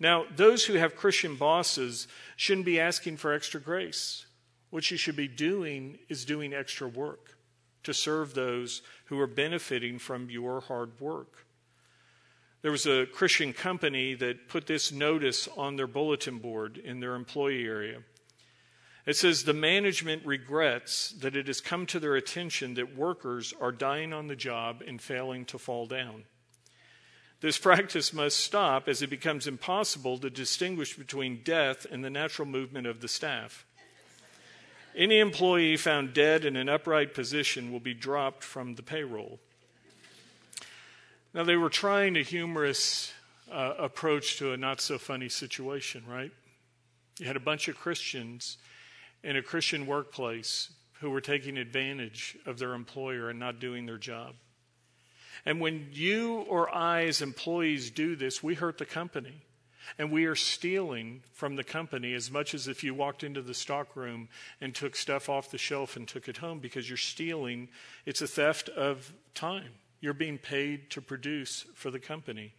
[0.00, 4.26] Now, those who have Christian bosses shouldn't be asking for extra grace.
[4.70, 7.36] What you should be doing is doing extra work
[7.84, 11.46] to serve those who are benefiting from your hard work.
[12.62, 17.14] There was a Christian company that put this notice on their bulletin board in their
[17.14, 18.00] employee area.
[19.08, 23.72] It says the management regrets that it has come to their attention that workers are
[23.72, 26.24] dying on the job and failing to fall down.
[27.40, 32.46] This practice must stop as it becomes impossible to distinguish between death and the natural
[32.46, 33.64] movement of the staff.
[34.94, 39.40] Any employee found dead in an upright position will be dropped from the payroll.
[41.32, 43.10] Now, they were trying a humorous
[43.50, 46.32] uh, approach to a not so funny situation, right?
[47.18, 48.58] You had a bunch of Christians
[49.22, 53.98] in a Christian workplace who were taking advantage of their employer and not doing their
[53.98, 54.34] job.
[55.44, 59.44] And when you or I, as employees, do this, we hurt the company.
[59.96, 63.54] And we are stealing from the company as much as if you walked into the
[63.54, 64.28] stockroom
[64.60, 67.68] and took stuff off the shelf and took it home because you're stealing.
[68.04, 69.70] It's a theft of time.
[70.00, 72.52] You're being paid to produce for the company.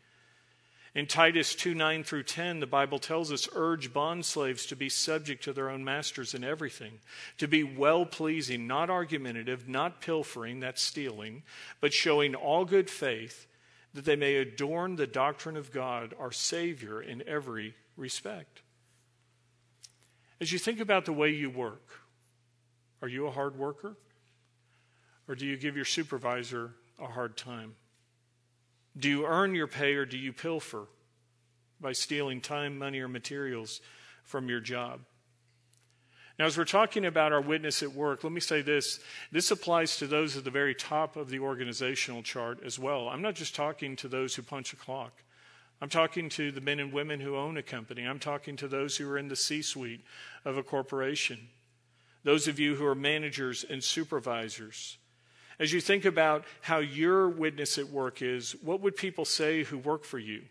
[0.96, 5.44] In Titus 2 9 through 10, the Bible tells us urge bondslaves to be subject
[5.44, 7.00] to their own masters in everything,
[7.38, 11.44] to be well pleasing, not argumentative, not pilfering, that's stealing,
[11.80, 13.46] but showing all good faith,
[13.94, 18.62] that they may adorn the doctrine of God, our Savior, in every respect.
[20.42, 22.02] As you think about the way you work,
[23.02, 23.96] are you a hard worker?
[25.28, 27.76] Or do you give your supervisor a hard time?
[28.98, 30.88] Do you earn your pay or do you pilfer
[31.80, 33.82] by stealing time, money, or materials
[34.24, 35.02] from your job?
[36.38, 39.00] Now, as we're talking about our witness at work, let me say this.
[39.30, 43.10] This applies to those at the very top of the organizational chart as well.
[43.10, 45.12] I'm not just talking to those who punch a clock.
[45.82, 48.04] I'm talking to the men and women who own a company.
[48.04, 50.04] I'm talking to those who are in the C suite
[50.46, 51.50] of a corporation.
[52.24, 54.98] Those of you who are managers and supervisors.
[55.60, 59.78] As you think about how your witness at work is, what would people say who
[59.78, 60.44] work for you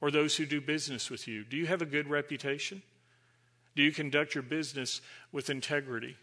[0.00, 1.42] or those who do business with you?
[1.42, 2.82] Do you have a good reputation?
[3.76, 5.00] Do you conduct your business
[5.32, 6.16] with integrity?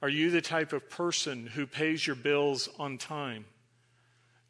[0.00, 3.44] Are you the type of person who pays your bills on time?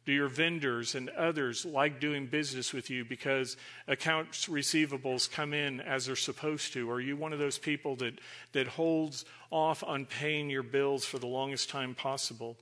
[0.05, 3.55] Do your vendors and others like doing business with you because
[3.87, 6.91] accounts receivables come in as they're supposed to?
[6.91, 8.19] Are you one of those people that,
[8.51, 12.57] that holds off on paying your bills for the longest time possible?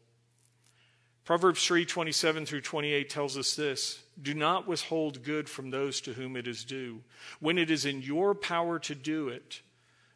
[1.23, 6.13] Proverbs 3 27 through 28 tells us this Do not withhold good from those to
[6.13, 7.01] whom it is due,
[7.39, 9.62] when it is in your power to do it.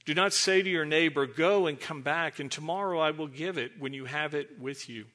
[0.06, 3.58] Do not say to your neighbor, Go and come back, and tomorrow I will give
[3.58, 5.06] it when you have it with you.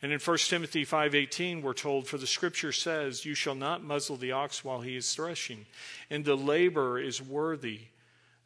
[0.00, 4.16] And in 1 Timothy 5:18 we're told for the scripture says you shall not muzzle
[4.16, 5.66] the ox while he is threshing
[6.08, 7.88] and the laborer is worthy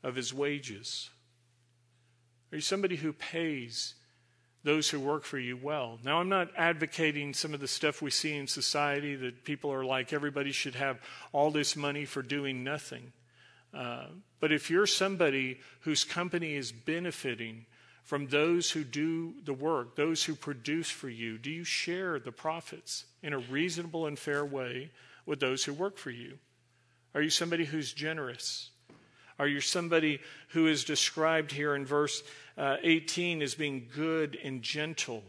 [0.03, 1.11] of his wages.
[2.51, 3.95] Are you somebody who pays
[4.65, 5.99] those who work for you well?
[6.03, 9.85] Now I'm not advocating some of the stuff we see in society that people are
[9.85, 11.01] like everybody should have
[11.33, 13.13] all this money for doing nothing.
[13.75, 14.07] Uh,
[14.41, 17.67] but if you're somebody whose company is benefiting
[18.03, 21.39] from those who do the work, those who produce for you?
[21.39, 24.91] Do you share the profits in a reasonable and fair way
[25.25, 26.39] with those who work for you?
[27.15, 28.71] Are you somebody who's generous?
[29.39, 32.23] Are you somebody who is described here in verse
[32.57, 35.23] uh, 18 as being good and gentle?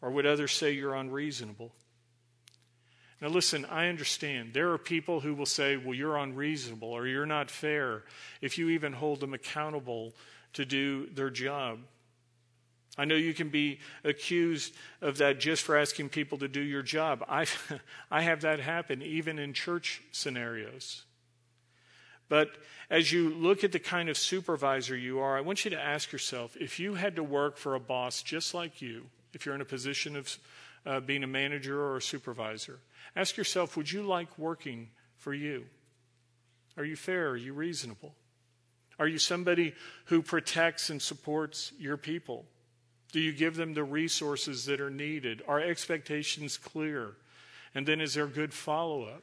[0.00, 1.72] Or would others say you're unreasonable?
[3.20, 4.52] Now, listen, I understand.
[4.52, 8.02] There are people who will say, well, you're unreasonable or you're not fair
[8.42, 10.12] if you even hold them accountable
[10.54, 11.78] to do their job.
[12.96, 16.82] I know you can be accused of that just for asking people to do your
[16.82, 17.24] job.
[17.28, 17.46] I,
[18.10, 21.04] I have that happen even in church scenarios.
[22.28, 22.50] But
[22.88, 26.12] as you look at the kind of supervisor you are, I want you to ask
[26.12, 29.60] yourself if you had to work for a boss just like you, if you're in
[29.60, 30.38] a position of
[30.86, 32.78] uh, being a manager or a supervisor,
[33.16, 35.64] ask yourself would you like working for you?
[36.76, 37.28] Are you fair?
[37.30, 38.14] Are you reasonable?
[39.04, 39.74] Are you somebody
[40.06, 42.46] who protects and supports your people?
[43.12, 45.42] Do you give them the resources that are needed?
[45.46, 47.12] Are expectations clear?
[47.74, 49.22] And then is there good follow up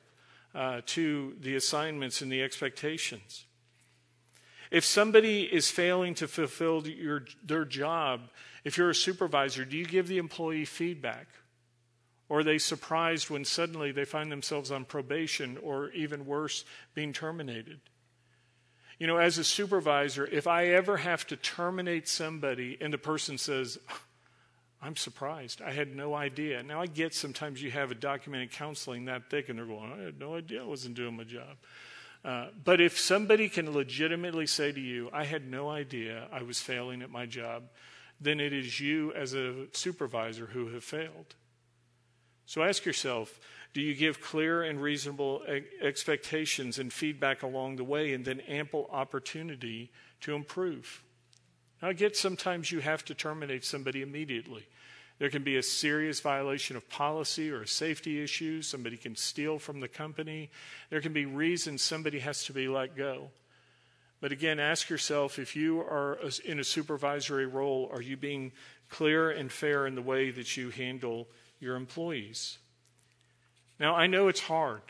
[0.54, 3.46] uh, to the assignments and the expectations?
[4.70, 8.30] If somebody is failing to fulfill your, their job,
[8.64, 11.28] if you're a supervisor, do you give the employee feedback?
[12.30, 17.14] Or are they surprised when suddenly they find themselves on probation or even worse, being
[17.14, 17.80] terminated?
[19.02, 23.40] You know, as a supervisor, if I ever have to terminate somebody and the person
[23.40, 23.80] says,
[24.80, 25.60] I'm surprised.
[25.60, 26.62] I had no idea.
[26.62, 30.04] Now, I get sometimes you have a documented counseling that thick and they're going, I
[30.04, 31.58] had no idea I wasn't doing my job.
[32.24, 36.60] Uh, but if somebody can legitimately say to you, I had no idea I was
[36.60, 37.64] failing at my job,
[38.20, 41.34] then it is you as a supervisor who have failed.
[42.46, 43.40] So ask yourself
[43.74, 45.44] do you give clear and reasonable
[45.82, 51.04] expectations and feedback along the way and then ample opportunity to improve?
[51.82, 54.68] Now, I get sometimes you have to terminate somebody immediately.
[55.20, 58.62] There can be a serious violation of policy or a safety issue.
[58.62, 60.50] Somebody can steal from the company.
[60.90, 63.30] There can be reasons somebody has to be let go.
[64.20, 68.52] But again, ask yourself if you are in a supervisory role, are you being
[68.90, 71.28] clear and fair in the way that you handle
[71.60, 72.58] your employees?
[73.82, 74.84] Now, I know it's hard.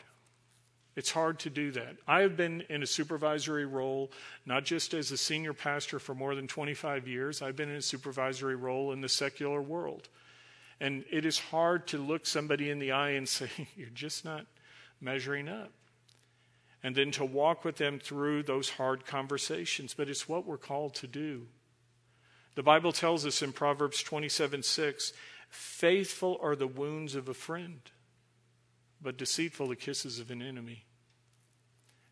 [0.96, 1.96] It's hard to do that.
[2.06, 4.12] I have been in a supervisory role,
[4.44, 7.82] not just as a senior pastor for more than 25 years, I've been in a
[7.82, 10.10] supervisory role in the secular world.
[10.78, 14.44] And it is hard to look somebody in the eye and say, You're just not
[15.00, 15.72] measuring up.
[16.82, 19.94] And then to walk with them through those hard conversations.
[19.94, 21.46] But it's what we're called to do.
[22.56, 25.14] The Bible tells us in Proverbs 27 6,
[25.48, 27.80] faithful are the wounds of a friend
[29.02, 30.84] but deceitful the kisses of an enemy.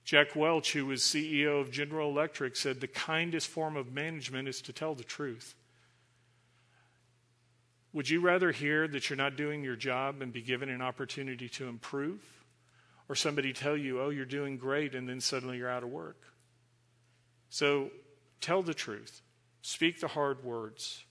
[0.05, 4.61] Jack Welch, who was CEO of General Electric, said the kindest form of management is
[4.62, 5.55] to tell the truth.
[7.92, 11.48] Would you rather hear that you're not doing your job and be given an opportunity
[11.50, 12.20] to improve?
[13.09, 16.16] Or somebody tell you, oh, you're doing great, and then suddenly you're out of work?
[17.48, 17.90] So
[18.40, 19.22] tell the truth,
[19.62, 21.05] speak the hard words.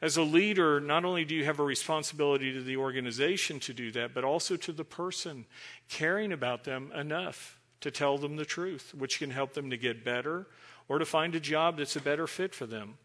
[0.00, 3.90] As a leader, not only do you have a responsibility to the organization to do
[3.92, 5.44] that, but also to the person,
[5.88, 10.04] caring about them enough to tell them the truth, which can help them to get
[10.04, 10.46] better
[10.88, 12.98] or to find a job that's a better fit for them.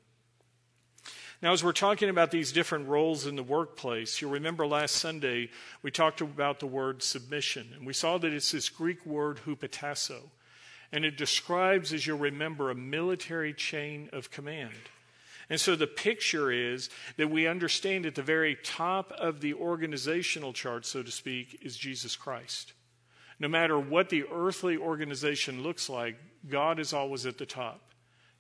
[1.42, 5.50] Now, as we're talking about these different roles in the workplace, you'll remember last Sunday
[5.82, 10.22] we talked about the word submission, and we saw that it's this Greek word hupotasso,
[10.92, 14.72] and it describes, as you'll remember, a military chain of command.
[15.54, 20.52] And so the picture is that we understand at the very top of the organizational
[20.52, 22.74] chart, so to speak, is Jesus Christ.
[23.38, 26.16] No matter what the earthly organization looks like,
[26.50, 27.92] God is always at the top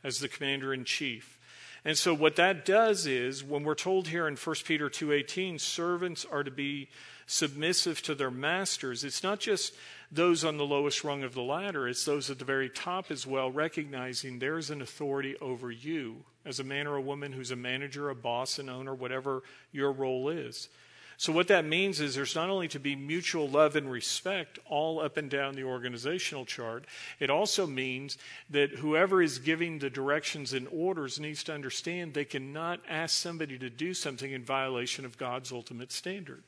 [0.03, 1.38] as the commander in chief.
[1.86, 6.26] And so what that does is when we're told here in 1 Peter 2:18 servants
[6.26, 6.89] are to be
[7.28, 9.76] submissive to their masters, it's not just
[10.14, 13.26] those on the lowest rung of the ladder, it's those at the very top as
[13.26, 17.55] well, recognizing there's an authority over you as a man or a woman who's a
[17.55, 19.41] manager, a boss, an owner, whatever
[19.72, 20.70] your role is.
[21.18, 24.99] So, what that means is there's not only to be mutual love and respect all
[24.99, 26.86] up and down the organizational chart,
[27.20, 28.18] it also means
[28.49, 33.57] that whoever is giving the directions and orders needs to understand they cannot ask somebody
[33.59, 36.43] to do something in violation of God's ultimate standard.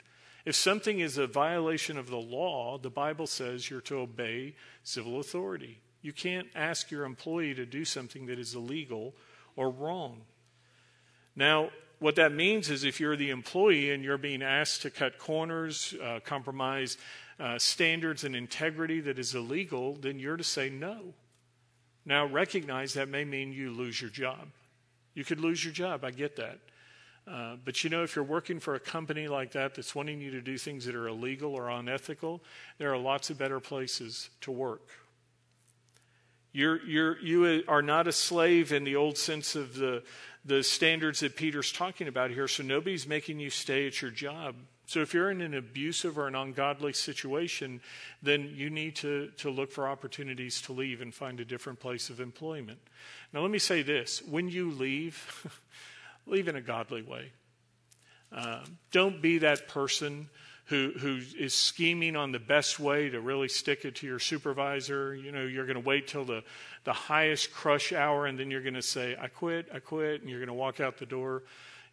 [0.46, 5.20] If something is a violation of the law, the Bible says you're to obey civil
[5.20, 5.80] authority.
[6.04, 9.16] You can't ask your employee to do something that is illegal
[9.56, 10.22] or wrong.
[11.36, 15.18] Now, what that means is if you're the employee and you're being asked to cut
[15.18, 16.98] corners, uh, compromise
[17.39, 21.16] uh, standards and integrity that is illegal, then you're to say no.
[22.06, 24.50] Now, recognize that may mean you lose your job.
[25.16, 26.60] You could lose your job, I get that.
[27.28, 30.32] Uh, but you know, if you're working for a company like that that's wanting you
[30.32, 32.41] to do things that are illegal or unethical,
[32.78, 34.89] there are lots of better places to work.
[36.51, 40.03] You're, you're, you are not a slave in the old sense of the,
[40.45, 44.55] the standards that Peter's talking about here, so nobody's making you stay at your job.
[44.88, 47.82] So if you're in an abusive or an ungodly situation,
[48.21, 52.09] then you need to, to look for opportunities to leave and find a different place
[52.09, 52.80] of employment.
[53.34, 55.51] Now, let me say this when you leave,
[56.26, 57.32] leave in a godly way.
[58.32, 60.30] Uh, don't be that person
[60.65, 65.13] who, who is scheming on the best way to really stick it to your supervisor.
[65.13, 66.43] You know, you're going to wait till the,
[66.86, 70.30] the highest crush hour and then you're going to say, I quit, I quit, and
[70.30, 71.43] you're going to walk out the door.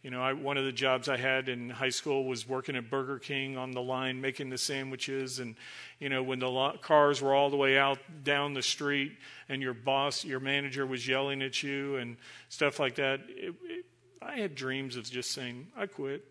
[0.03, 2.91] You know, I, one of the jobs I had in high school was working at
[2.91, 5.39] Burger King on the line making the sandwiches.
[5.39, 5.55] And,
[6.01, 9.13] you know, when the lo- cars were all the way out down the street
[9.49, 12.17] and your boss, your manager was yelling at you and
[12.49, 13.85] stuff like that, it, it,
[14.25, 16.25] I had dreams of just saying, I quit,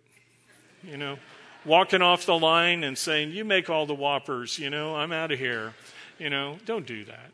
[0.83, 1.17] you know
[1.65, 5.31] walking off the line and saying, You make all the whoppers, you know, I'm out
[5.31, 5.73] of here.
[6.19, 7.31] You know, don't do that.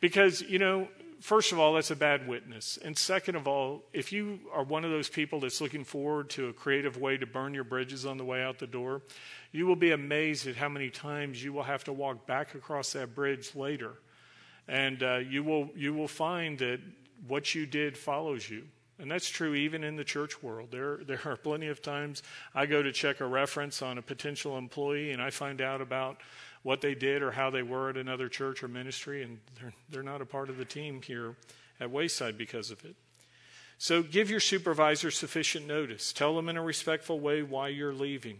[0.00, 0.88] Because, you know,
[1.20, 2.78] first of all, that's a bad witness.
[2.84, 6.48] And second of all, if you are one of those people that's looking forward to
[6.48, 9.02] a creative way to burn your bridges on the way out the door,
[9.52, 12.92] you will be amazed at how many times you will have to walk back across
[12.94, 13.92] that bridge later.
[14.66, 16.80] And uh, you, will, you will find that
[17.28, 18.64] what you did follows you.
[19.02, 20.68] And that's true even in the church world.
[20.70, 22.22] There, there are plenty of times
[22.54, 26.18] I go to check a reference on a potential employee and I find out about
[26.62, 30.02] what they did or how they were at another church or ministry, and they're, they're
[30.04, 31.34] not a part of the team here
[31.80, 32.94] at Wayside because of it.
[33.76, 36.12] So give your supervisor sufficient notice.
[36.12, 38.38] Tell them in a respectful way why you're leaving.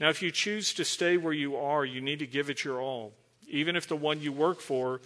[0.00, 2.80] Now, if you choose to stay where you are, you need to give it your
[2.80, 3.12] all.
[3.46, 5.00] Even if the one you work for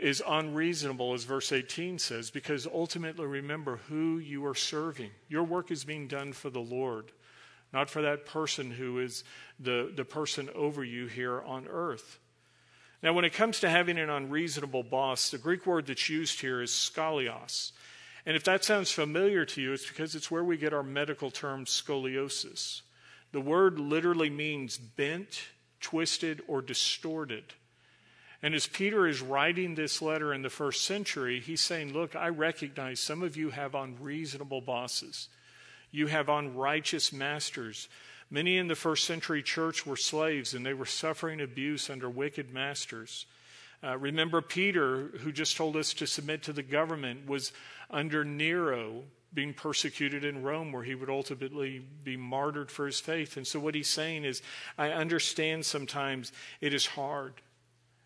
[0.00, 5.10] is unreasonable, as verse 18 says, because ultimately remember who you are serving.
[5.28, 7.12] Your work is being done for the Lord,
[7.72, 9.24] not for that person who is
[9.58, 12.18] the, the person over you here on earth.
[13.02, 16.60] Now, when it comes to having an unreasonable boss, the Greek word that's used here
[16.60, 17.72] is skolios.
[18.26, 21.30] And if that sounds familiar to you, it's because it's where we get our medical
[21.30, 22.82] term scoliosis.
[23.30, 25.42] The word literally means bent,
[25.80, 27.54] twisted, or distorted.
[28.42, 32.28] And as Peter is writing this letter in the first century, he's saying, Look, I
[32.28, 35.28] recognize some of you have unreasonable bosses,
[35.90, 37.88] you have unrighteous masters.
[38.30, 42.52] Many in the first century church were slaves and they were suffering abuse under wicked
[42.52, 43.24] masters.
[43.82, 47.52] Uh, remember, Peter, who just told us to submit to the government, was
[47.90, 53.36] under Nero being persecuted in Rome, where he would ultimately be martyred for his faith.
[53.36, 54.42] And so, what he's saying is,
[54.76, 57.34] I understand sometimes it is hard.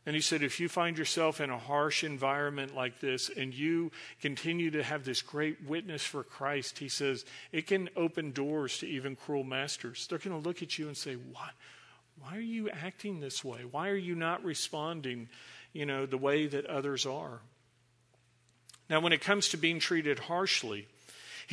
[0.04, 3.92] And he said, if you find yourself in a harsh environment like this and you
[4.20, 8.88] continue to have this great witness for Christ, he says, it can open doors to
[8.88, 10.08] even cruel masters.
[10.08, 11.50] They're going to look at you and say, why,
[12.20, 13.60] why are you acting this way?
[13.70, 15.28] Why are you not responding,
[15.72, 17.38] you know, the way that others are?
[18.90, 20.88] Now, when it comes to being treated harshly,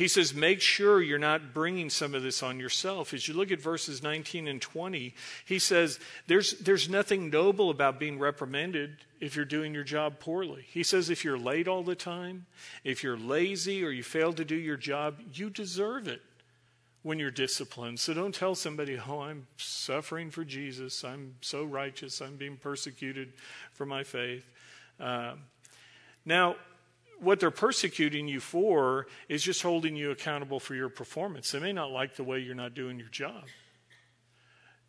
[0.00, 3.12] he says, make sure you're not bringing some of this on yourself.
[3.12, 8.00] As you look at verses 19 and 20, he says, there's, there's nothing noble about
[8.00, 10.64] being reprimanded if you're doing your job poorly.
[10.66, 12.46] He says, if you're late all the time,
[12.82, 16.22] if you're lazy or you fail to do your job, you deserve it
[17.02, 18.00] when you're disciplined.
[18.00, 21.04] So don't tell somebody, oh, I'm suffering for Jesus.
[21.04, 22.22] I'm so righteous.
[22.22, 23.34] I'm being persecuted
[23.74, 24.46] for my faith.
[24.98, 25.34] Uh,
[26.24, 26.56] now,
[27.20, 31.52] what they're persecuting you for is just holding you accountable for your performance.
[31.52, 33.44] They may not like the way you're not doing your job.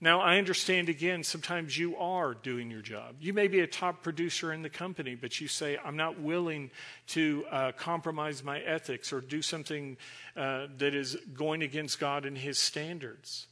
[0.03, 3.17] Now, I understand again, sometimes you are doing your job.
[3.19, 6.71] You may be a top producer in the company, but you say, I'm not willing
[7.09, 9.97] to uh, compromise my ethics or do something
[10.35, 13.45] uh, that is going against God and His standards.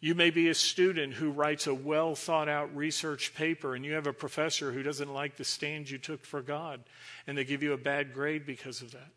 [0.00, 3.94] You may be a student who writes a well thought out research paper, and you
[3.94, 6.84] have a professor who doesn't like the stand you took for God,
[7.26, 9.10] and they give you a bad grade because of that.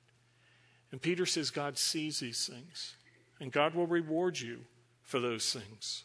[0.92, 2.96] And Peter says God sees these things,
[3.40, 4.62] and God will reward you
[5.04, 6.04] for those things.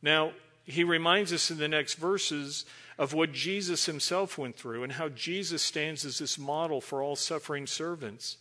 [0.00, 0.32] Now,
[0.64, 2.64] he reminds us in the next verses
[2.98, 7.16] of what Jesus himself went through and how Jesus stands as this model for all
[7.16, 8.36] suffering servants.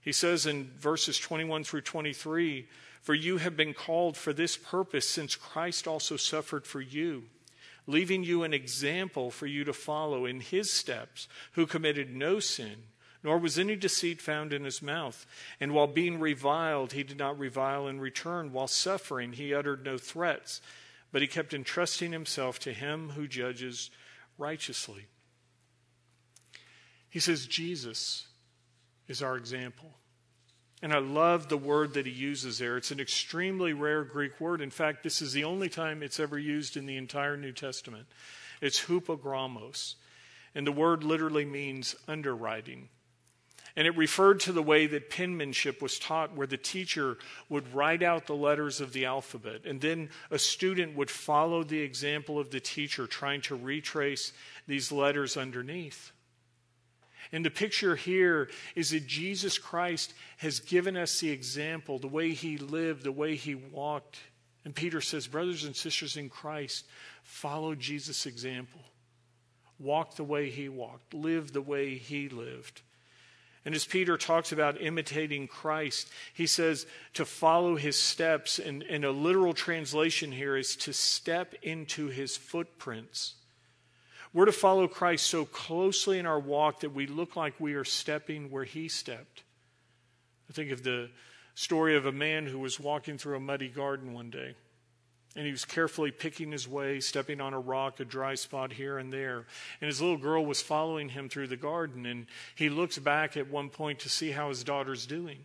[0.00, 2.66] He says in verses 21 through 23
[3.02, 7.24] For you have been called for this purpose, since Christ also suffered for you,
[7.86, 12.84] leaving you an example for you to follow in his steps, who committed no sin,
[13.22, 15.26] nor was any deceit found in his mouth.
[15.60, 18.52] And while being reviled, he did not revile in return.
[18.52, 20.60] While suffering, he uttered no threats
[21.12, 23.90] but he kept entrusting himself to him who judges
[24.38, 25.06] righteously.
[27.10, 28.26] He says, Jesus
[29.06, 29.92] is our example.
[30.82, 32.76] And I love the word that he uses there.
[32.76, 34.60] It's an extremely rare Greek word.
[34.60, 38.06] In fact, this is the only time it's ever used in the entire New Testament.
[38.60, 39.94] It's hupogrammos.
[40.56, 42.88] And the word literally means underwriting.
[43.76, 47.16] And it referred to the way that penmanship was taught, where the teacher
[47.48, 51.80] would write out the letters of the alphabet, and then a student would follow the
[51.80, 54.32] example of the teacher, trying to retrace
[54.66, 56.12] these letters underneath.
[57.32, 62.32] And the picture here is that Jesus Christ has given us the example, the way
[62.32, 64.18] he lived, the way he walked.
[64.64, 66.86] And Peter says, Brothers and sisters in Christ,
[67.22, 68.82] follow Jesus' example.
[69.78, 72.82] Walk the way he walked, live the way he lived.
[73.64, 79.04] And as Peter talks about imitating Christ, he says to follow his steps, and, and,
[79.04, 83.34] a literal translation here is to step into his footprints.
[84.34, 87.84] We're to follow Christ so closely in our walk that we look like we are
[87.84, 89.42] stepping where he stepped.
[90.48, 91.10] I think of the
[91.54, 94.54] story of a man who was walking through a muddy garden one day.
[95.34, 98.98] And he was carefully picking his way, stepping on a rock, a dry spot here
[98.98, 99.46] and there.
[99.80, 102.04] And his little girl was following him through the garden.
[102.04, 105.38] And he looks back at one point to see how his daughter's doing.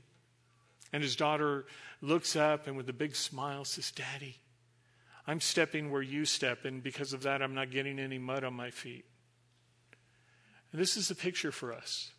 [0.92, 1.66] And his daughter
[2.02, 4.38] looks up and with a big smile says, Daddy,
[5.28, 6.64] I'm stepping where you step.
[6.66, 9.06] And because of that, I'm not getting any mud on my feet.
[10.72, 12.12] And this is a picture for us.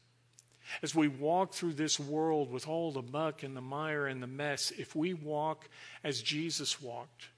[0.83, 4.27] As we walk through this world with all the muck and the mire and the
[4.27, 5.69] mess, if we walk
[6.05, 7.29] as Jesus walked,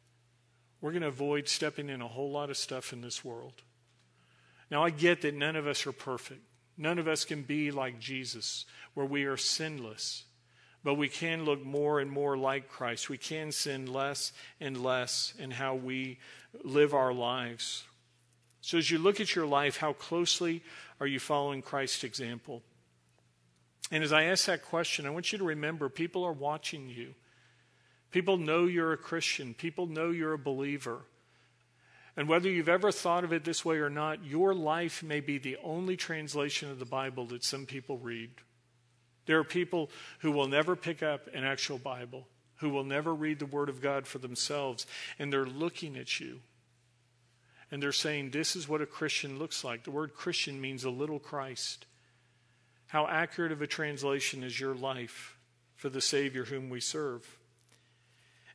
[0.81, 3.63] we're going to avoid stepping in a whole lot of stuff in this world.
[4.71, 6.43] Now, I get that none of us are perfect.
[6.77, 8.65] None of us can be like Jesus,
[8.95, 10.25] where we are sinless.
[10.83, 13.11] But we can look more and more like Christ.
[13.11, 16.19] We can sin less and less in how we
[16.65, 17.85] live our lives.
[18.63, 20.63] So, as you look at your life, how closely
[20.99, 22.63] are you following Christ's example?
[23.91, 27.15] And as I ask that question, I want you to remember people are watching you.
[28.11, 31.03] People know you're a Christian, people know you're a believer.
[32.17, 35.39] And whether you've ever thought of it this way or not, your life may be
[35.39, 38.31] the only translation of the Bible that some people read.
[39.31, 39.91] There are people
[40.23, 42.27] who will never pick up an actual Bible,
[42.57, 44.89] who will never read the Word of God for themselves,
[45.21, 46.41] and they're looking at you.
[47.71, 49.85] And they're saying, This is what a Christian looks like.
[49.85, 51.87] The word Christian means a little Christ.
[52.89, 55.37] How accurate of a translation is your life
[55.77, 57.39] for the Savior whom we serve?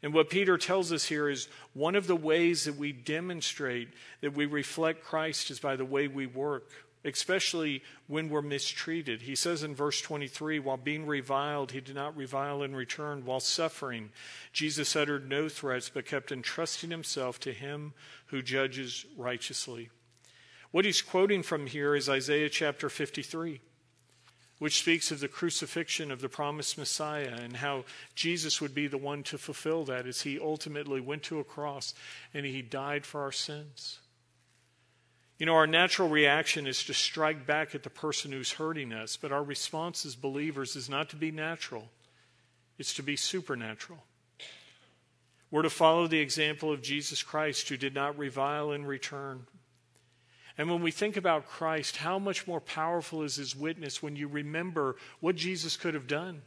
[0.04, 3.88] And what Peter tells us here is one of the ways that we demonstrate
[4.20, 6.70] that we reflect Christ is by the way we work,
[7.06, 9.22] especially when we're mistreated.
[9.22, 13.24] He says in verse 23 while being reviled, he did not revile in return.
[13.24, 14.10] While suffering,
[14.52, 17.94] Jesus uttered no threats, but kept entrusting himself to him
[18.28, 19.90] who judges righteously.
[20.72, 23.62] What he's quoting from here is Isaiah chapter 53
[24.58, 27.84] which speaks of the crucifixion of the promised Messiah and how
[28.16, 31.94] Jesus would be the one to fulfill that as he ultimately went to a cross
[32.34, 34.00] and he died for our sins.
[35.38, 39.18] You know, our natural reaction is to strike back at the person who's hurting us,
[39.18, 41.90] but our response as believers is not to be natural,
[42.78, 44.04] it's to be supernatural.
[45.52, 49.46] We're to follow the example of Jesus Christ, who did not revile in return,
[50.58, 54.28] and when we think about Christ, how much more powerful is his witness when you
[54.28, 56.42] remember what Jesus could have done?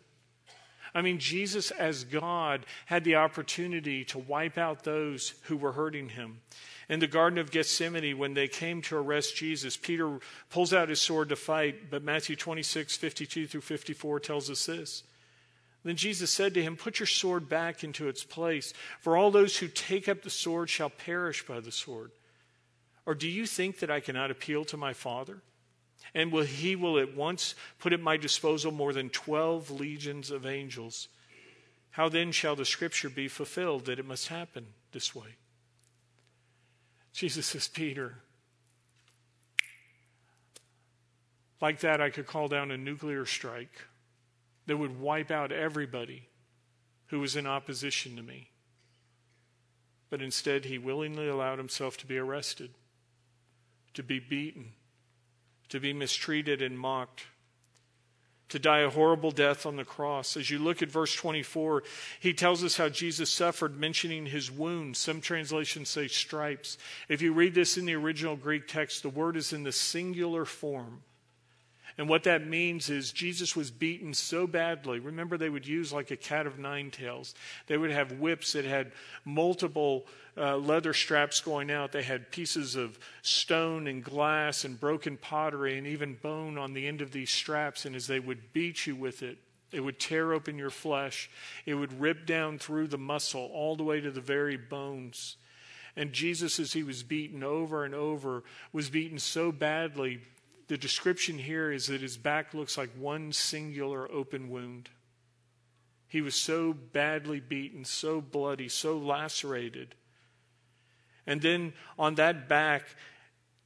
[0.95, 6.09] I mean, Jesus, as God, had the opportunity to wipe out those who were hurting
[6.09, 6.41] him.
[6.89, 11.01] In the Garden of Gethsemane, when they came to arrest Jesus, Peter pulls out his
[11.01, 15.03] sword to fight, but Matthew 26, 52 through 54 tells us this
[15.85, 19.59] Then Jesus said to him, Put your sword back into its place, for all those
[19.59, 22.11] who take up the sword shall perish by the sword.
[23.05, 25.43] Or do you think that I cannot appeal to my Father?
[26.15, 30.47] And will, he will at once put at my disposal more than 12 legions of
[30.47, 31.09] angels.
[31.91, 35.37] How then shall the scripture be fulfilled that it must happen this way?
[37.19, 38.15] Jesus says, Peter,
[41.61, 43.87] like that, I could call down a nuclear strike
[44.67, 46.29] that would wipe out everybody
[47.07, 48.51] who was in opposition to me.
[50.11, 52.71] But instead, he willingly allowed himself to be arrested,
[53.95, 54.75] to be beaten,
[55.71, 57.25] to be mistreated and mocked,
[58.49, 60.37] to die a horrible death on the cross.
[60.37, 61.83] As you look at verse 24,
[62.21, 64.99] he tells us how Jesus suffered, mentioning his wounds.
[64.99, 66.79] Some translations say stripes.
[67.09, 70.45] If you read this in the original Greek text, the word is in the singular
[70.45, 71.03] form.
[71.99, 75.01] And what that means is Jesus was beaten so badly.
[75.01, 77.35] Remember, they would use like a cat of nine tails.
[77.67, 78.93] They would have whips that had
[79.25, 81.91] multiple uh, leather straps going out.
[81.91, 86.87] They had pieces of stone and glass and broken pottery and even bone on the
[86.87, 87.85] end of these straps.
[87.85, 89.39] And as they would beat you with it,
[89.73, 91.29] it would tear open your flesh.
[91.67, 95.37] It would rip down through the muscle all the way to the very bones.
[95.97, 100.21] And Jesus, as he was beaten over and over, was beaten so badly
[100.69, 104.91] the description here is that his back looks like one singular open wound.
[106.07, 109.95] He was so badly beaten, so bloody, so lacerated.
[111.27, 112.85] And then on that back,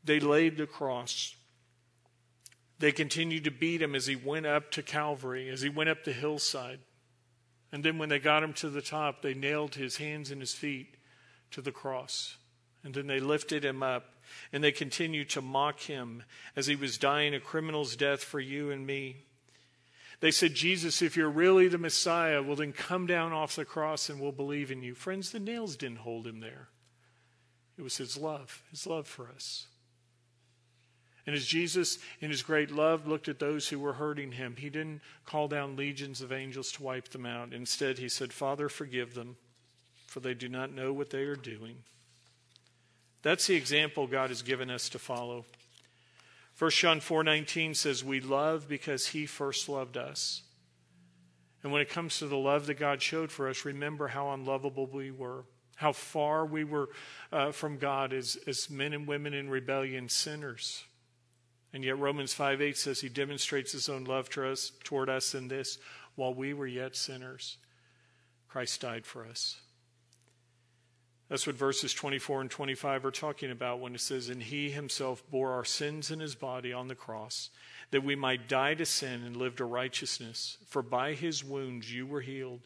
[0.05, 1.37] they laid the cross.
[2.79, 6.05] They continued to beat him as he went up to Calvary, as he went up
[6.05, 6.81] the hillside.
[7.71, 10.53] And then when they got him to the top, they nailed his hands and his
[10.53, 10.97] feet
[11.53, 12.37] to the cross.
[12.85, 14.12] And then they lifted him up
[14.53, 16.23] and they continued to mock him
[16.57, 19.17] as he was dying a criminal's death for you and me.
[20.21, 24.09] They said, Jesus, if you're really the Messiah, well, then come down off the cross
[24.09, 24.95] and we'll believe in you.
[24.95, 26.69] Friends, the nails didn't hold him there.
[27.77, 29.67] It was his love, his love for us.
[31.27, 34.71] And as Jesus, in his great love, looked at those who were hurting him, he
[34.71, 37.53] didn't call down legions of angels to wipe them out.
[37.53, 39.37] Instead, he said, Father, forgive them,
[40.07, 41.77] for they do not know what they are doing.
[43.23, 45.45] That's the example God has given us to follow.
[46.59, 50.43] 1 John 4:19 says we love because he first loved us.
[51.63, 54.87] And when it comes to the love that God showed for us, remember how unlovable
[54.87, 55.45] we were,
[55.77, 56.89] how far we were
[57.31, 60.85] uh, from God as, as men and women in rebellion, sinners.
[61.73, 65.49] And yet Romans 5:8 says he demonstrates his own love to us, toward us in
[65.49, 65.79] this
[66.15, 67.57] while we were yet sinners,
[68.49, 69.57] Christ died for us.
[71.33, 75.25] That's what verses 24 and 25 are talking about when it says, And he himself
[75.31, 77.49] bore our sins in his body on the cross,
[77.91, 80.59] that we might die to sin and live to righteousness.
[80.67, 82.61] For by his wounds you were healed.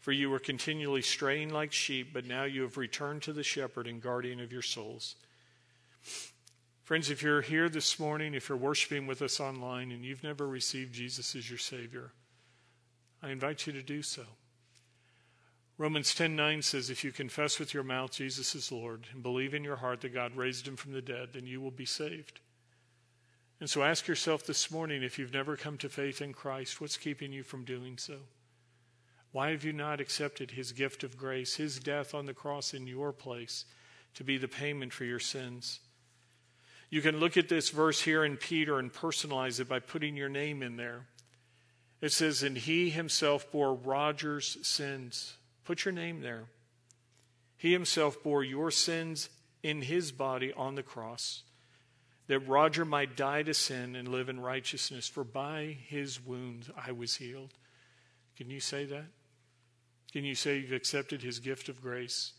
[0.00, 3.86] For you were continually straying like sheep, but now you have returned to the shepherd
[3.86, 5.16] and guardian of your souls.
[6.82, 10.46] Friends, if you're here this morning, if you're worshiping with us online, and you've never
[10.46, 12.12] received Jesus as your Savior,
[13.22, 14.24] I invite you to do so.
[15.76, 19.64] Romans 10:9 says if you confess with your mouth Jesus is Lord and believe in
[19.64, 22.40] your heart that God raised him from the dead then you will be saved.
[23.58, 26.96] And so ask yourself this morning if you've never come to faith in Christ what's
[26.96, 28.18] keeping you from doing so?
[29.32, 32.86] Why have you not accepted his gift of grace, his death on the cross in
[32.86, 33.64] your place
[34.14, 35.80] to be the payment for your sins?
[36.88, 40.28] You can look at this verse here in Peter and personalize it by putting your
[40.28, 41.06] name in there.
[42.00, 45.34] It says, And he himself bore Roger's sins.
[45.64, 46.44] Put your name there.
[47.56, 49.30] He himself bore your sins
[49.62, 51.42] in his body on the cross,
[52.26, 56.92] that Roger might die to sin and live in righteousness, for by his wounds I
[56.92, 57.54] was healed.
[58.36, 59.06] Can you say that?
[60.12, 62.32] Can you say you've accepted his gift of grace,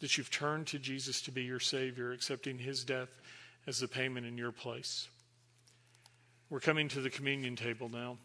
[0.00, 3.20] that you've turned to Jesus to be your Savior, accepting his death
[3.66, 5.08] as the payment in your place?
[6.50, 8.16] We're coming to the communion table now.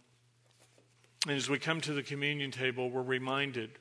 [1.27, 3.71] And as we come to the communion table, we're reminded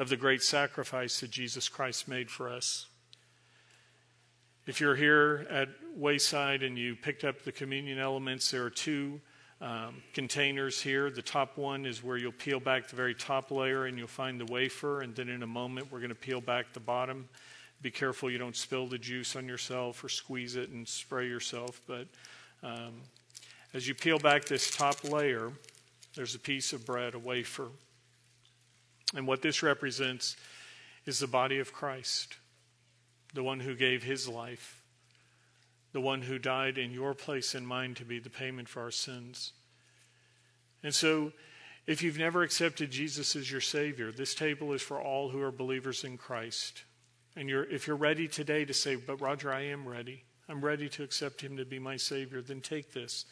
[0.00, 2.86] of the great sacrifice that Jesus Christ made for us.
[4.66, 9.20] If you're here at Wayside and you picked up the communion elements, there are two
[9.60, 11.10] um, containers here.
[11.10, 14.40] The top one is where you'll peel back the very top layer and you'll find
[14.40, 17.28] the wafer, and then in a moment we're going to peel back the bottom.
[17.82, 21.82] Be careful you don't spill the juice on yourself or squeeze it and spray yourself.
[21.86, 22.06] But
[22.62, 23.02] um,
[23.74, 25.52] as you peel back this top layer,
[26.14, 27.68] there's a piece of bread, a wafer.
[29.14, 30.36] And what this represents
[31.06, 32.36] is the body of Christ,
[33.34, 34.82] the one who gave his life,
[35.92, 38.90] the one who died in your place and mine to be the payment for our
[38.90, 39.52] sins.
[40.82, 41.32] And so
[41.86, 45.50] If you've never accepted Jesus as your Savior, this table is for all who are
[45.50, 46.84] believers in Christ.
[47.34, 50.88] And you're, if you're ready today to say, But Roger, I am ready, I'm ready
[50.90, 53.24] to accept Him to be my Savior, then take this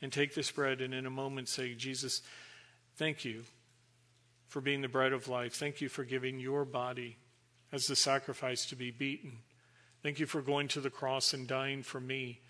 [0.00, 2.22] and take this bread and in a moment say, Jesus,
[2.96, 3.44] thank you
[4.48, 5.54] for being the bread of life.
[5.54, 7.16] Thank you for giving your body
[7.70, 9.38] as the sacrifice to be beaten.
[10.02, 12.40] Thank you for going to the cross and dying for me.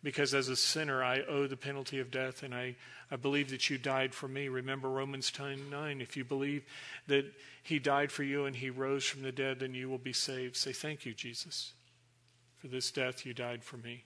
[0.00, 2.76] Because as a sinner, I owe the penalty of death, and I,
[3.10, 4.46] I believe that you died for me.
[4.46, 6.00] Remember Romans 10 9.
[6.00, 6.64] If you believe
[7.08, 7.24] that
[7.64, 10.54] he died for you and he rose from the dead, then you will be saved.
[10.56, 11.72] Say, Thank you, Jesus.
[12.58, 14.04] For this death, you died for me.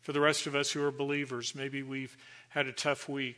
[0.00, 2.16] For the rest of us who are believers, maybe we've
[2.48, 3.36] had a tough week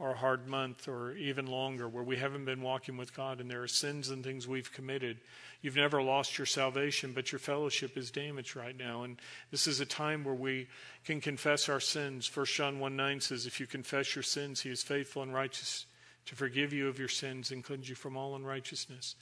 [0.00, 3.50] or a hard month or even longer where we haven't been walking with God and
[3.50, 5.18] there are sins and things we've committed.
[5.60, 9.02] You've never lost your salvation, but your fellowship is damaged right now.
[9.02, 9.20] And
[9.50, 10.68] this is a time where we
[11.04, 12.34] can confess our sins.
[12.34, 15.84] 1 John 1 9 says, If you confess your sins, he is faithful and righteous
[16.24, 19.16] to forgive you of your sins and cleanse you from all unrighteousness.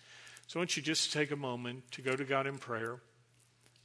[0.46, 3.00] So I want you just to take a moment to go to God in prayer,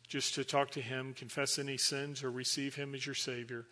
[0.07, 3.65] just to talk to him, confess any sins, or receive him as your Savior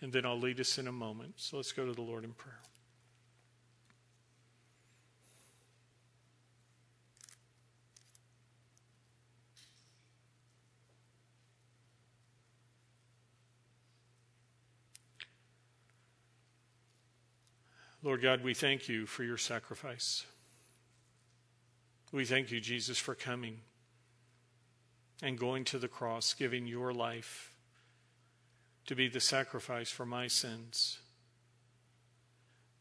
[0.00, 1.34] and then I'll lead us in a moment.
[1.36, 2.60] So let's go to the Lord in prayer.
[18.02, 20.26] Lord God, we thank you for your sacrifice.
[22.12, 23.62] We thank you, Jesus, for coming
[25.20, 27.55] and going to the cross, giving your life
[28.86, 30.98] to be the sacrifice for my sins.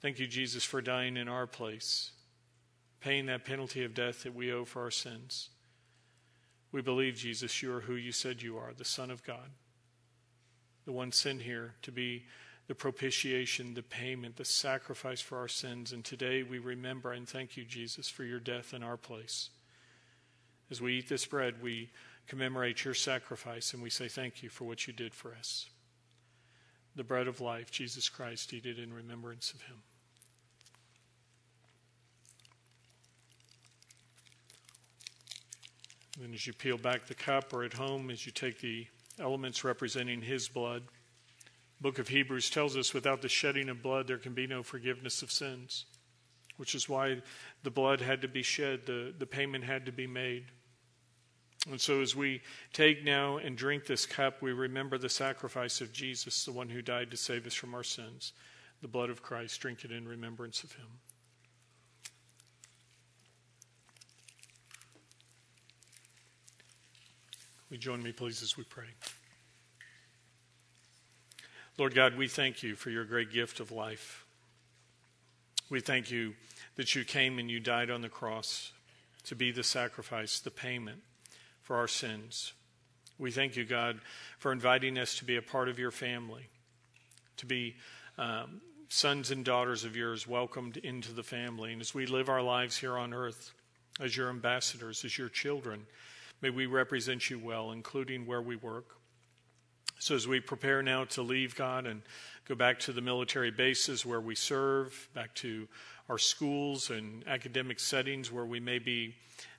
[0.02, 2.12] Thank you, Jesus, for dying in our place,
[3.02, 5.50] paying that penalty of death that we owe for our sins.
[6.72, 9.50] We believe, Jesus, you are who you said you are, the Son of God,
[10.86, 12.26] the one sent here to be
[12.68, 15.92] the propitiation, the payment, the sacrifice for our sins.
[15.92, 19.50] And today we remember and thank you, Jesus, for your death in our place.
[20.70, 21.92] As we eat this bread, we
[22.28, 25.68] commemorate your sacrifice and we say thank you for what you did for us
[26.96, 29.78] the bread of life, Jesus Christ, eat it in remembrance of him.
[36.24, 38.88] And as you peel back the cup or at home, as you take the
[39.20, 40.84] elements representing his blood,
[41.82, 45.22] book of Hebrews tells us without the shedding of blood there can be no forgiveness
[45.22, 45.86] of sins,
[46.56, 47.22] which is why
[47.64, 50.46] the blood had to be shed, the, the payment had to be made.
[51.70, 52.42] And so, as we
[52.74, 56.82] take now and drink this cup, we remember the sacrifice of Jesus, the one who
[56.82, 58.34] died to save us from our sins,
[58.82, 59.60] the blood of Christ.
[59.62, 60.86] Drink it in remembrance of him.
[67.72, 68.86] We join me, please, as we pray.
[71.80, 74.24] Lord God, we thank you for your great gift of life.
[75.70, 76.36] We thank you
[76.76, 78.72] that you came and you died on the cross
[79.24, 81.02] to be the sacrifice, the payment
[81.66, 82.54] for our sins.
[83.18, 84.00] We thank you, God,
[84.38, 86.48] for inviting us to be a part of your family,
[87.38, 87.76] to be
[88.18, 91.74] um, sons and daughters of yours welcomed into the family.
[91.74, 93.52] And as we live our lives here on earth
[94.00, 95.88] as your ambassadors, as your children,
[96.40, 98.98] may we represent you well, including where we work.
[99.98, 102.04] So as we prepare now to leave, God, and
[102.48, 105.68] go back to the military bases where we serve, back to
[106.10, 109.16] our schools and academic settings where we may be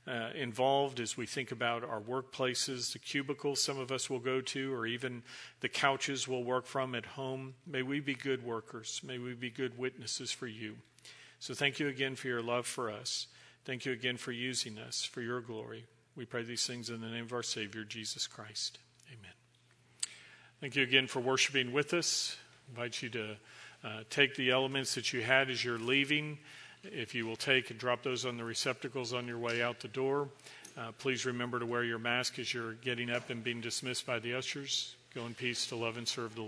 [0.06, 4.40] uh, involved as we think about our workplaces, the cubicles some of us will go
[4.40, 5.22] to, or even
[5.60, 7.54] the couches we'll work from at home.
[7.66, 9.00] May we be good workers.
[9.04, 10.76] May we be good witnesses for you.
[11.40, 13.26] So thank you again for your love for us.
[13.64, 15.84] Thank you again for using us for your glory.
[16.14, 18.78] We pray these things in the name of our Savior, Jesus Christ.
[19.08, 19.32] Amen.
[20.60, 22.36] Thank you again for worshiping with us.
[22.68, 23.36] I invite you to
[23.84, 26.38] uh, take the elements that you had as you're leaving.
[26.92, 29.88] If you will take and drop those on the receptacles on your way out the
[29.88, 30.28] door,
[30.76, 34.18] uh, please remember to wear your mask as you're getting up and being dismissed by
[34.18, 34.94] the ushers.
[35.14, 36.44] Go in peace to love and serve the Lord.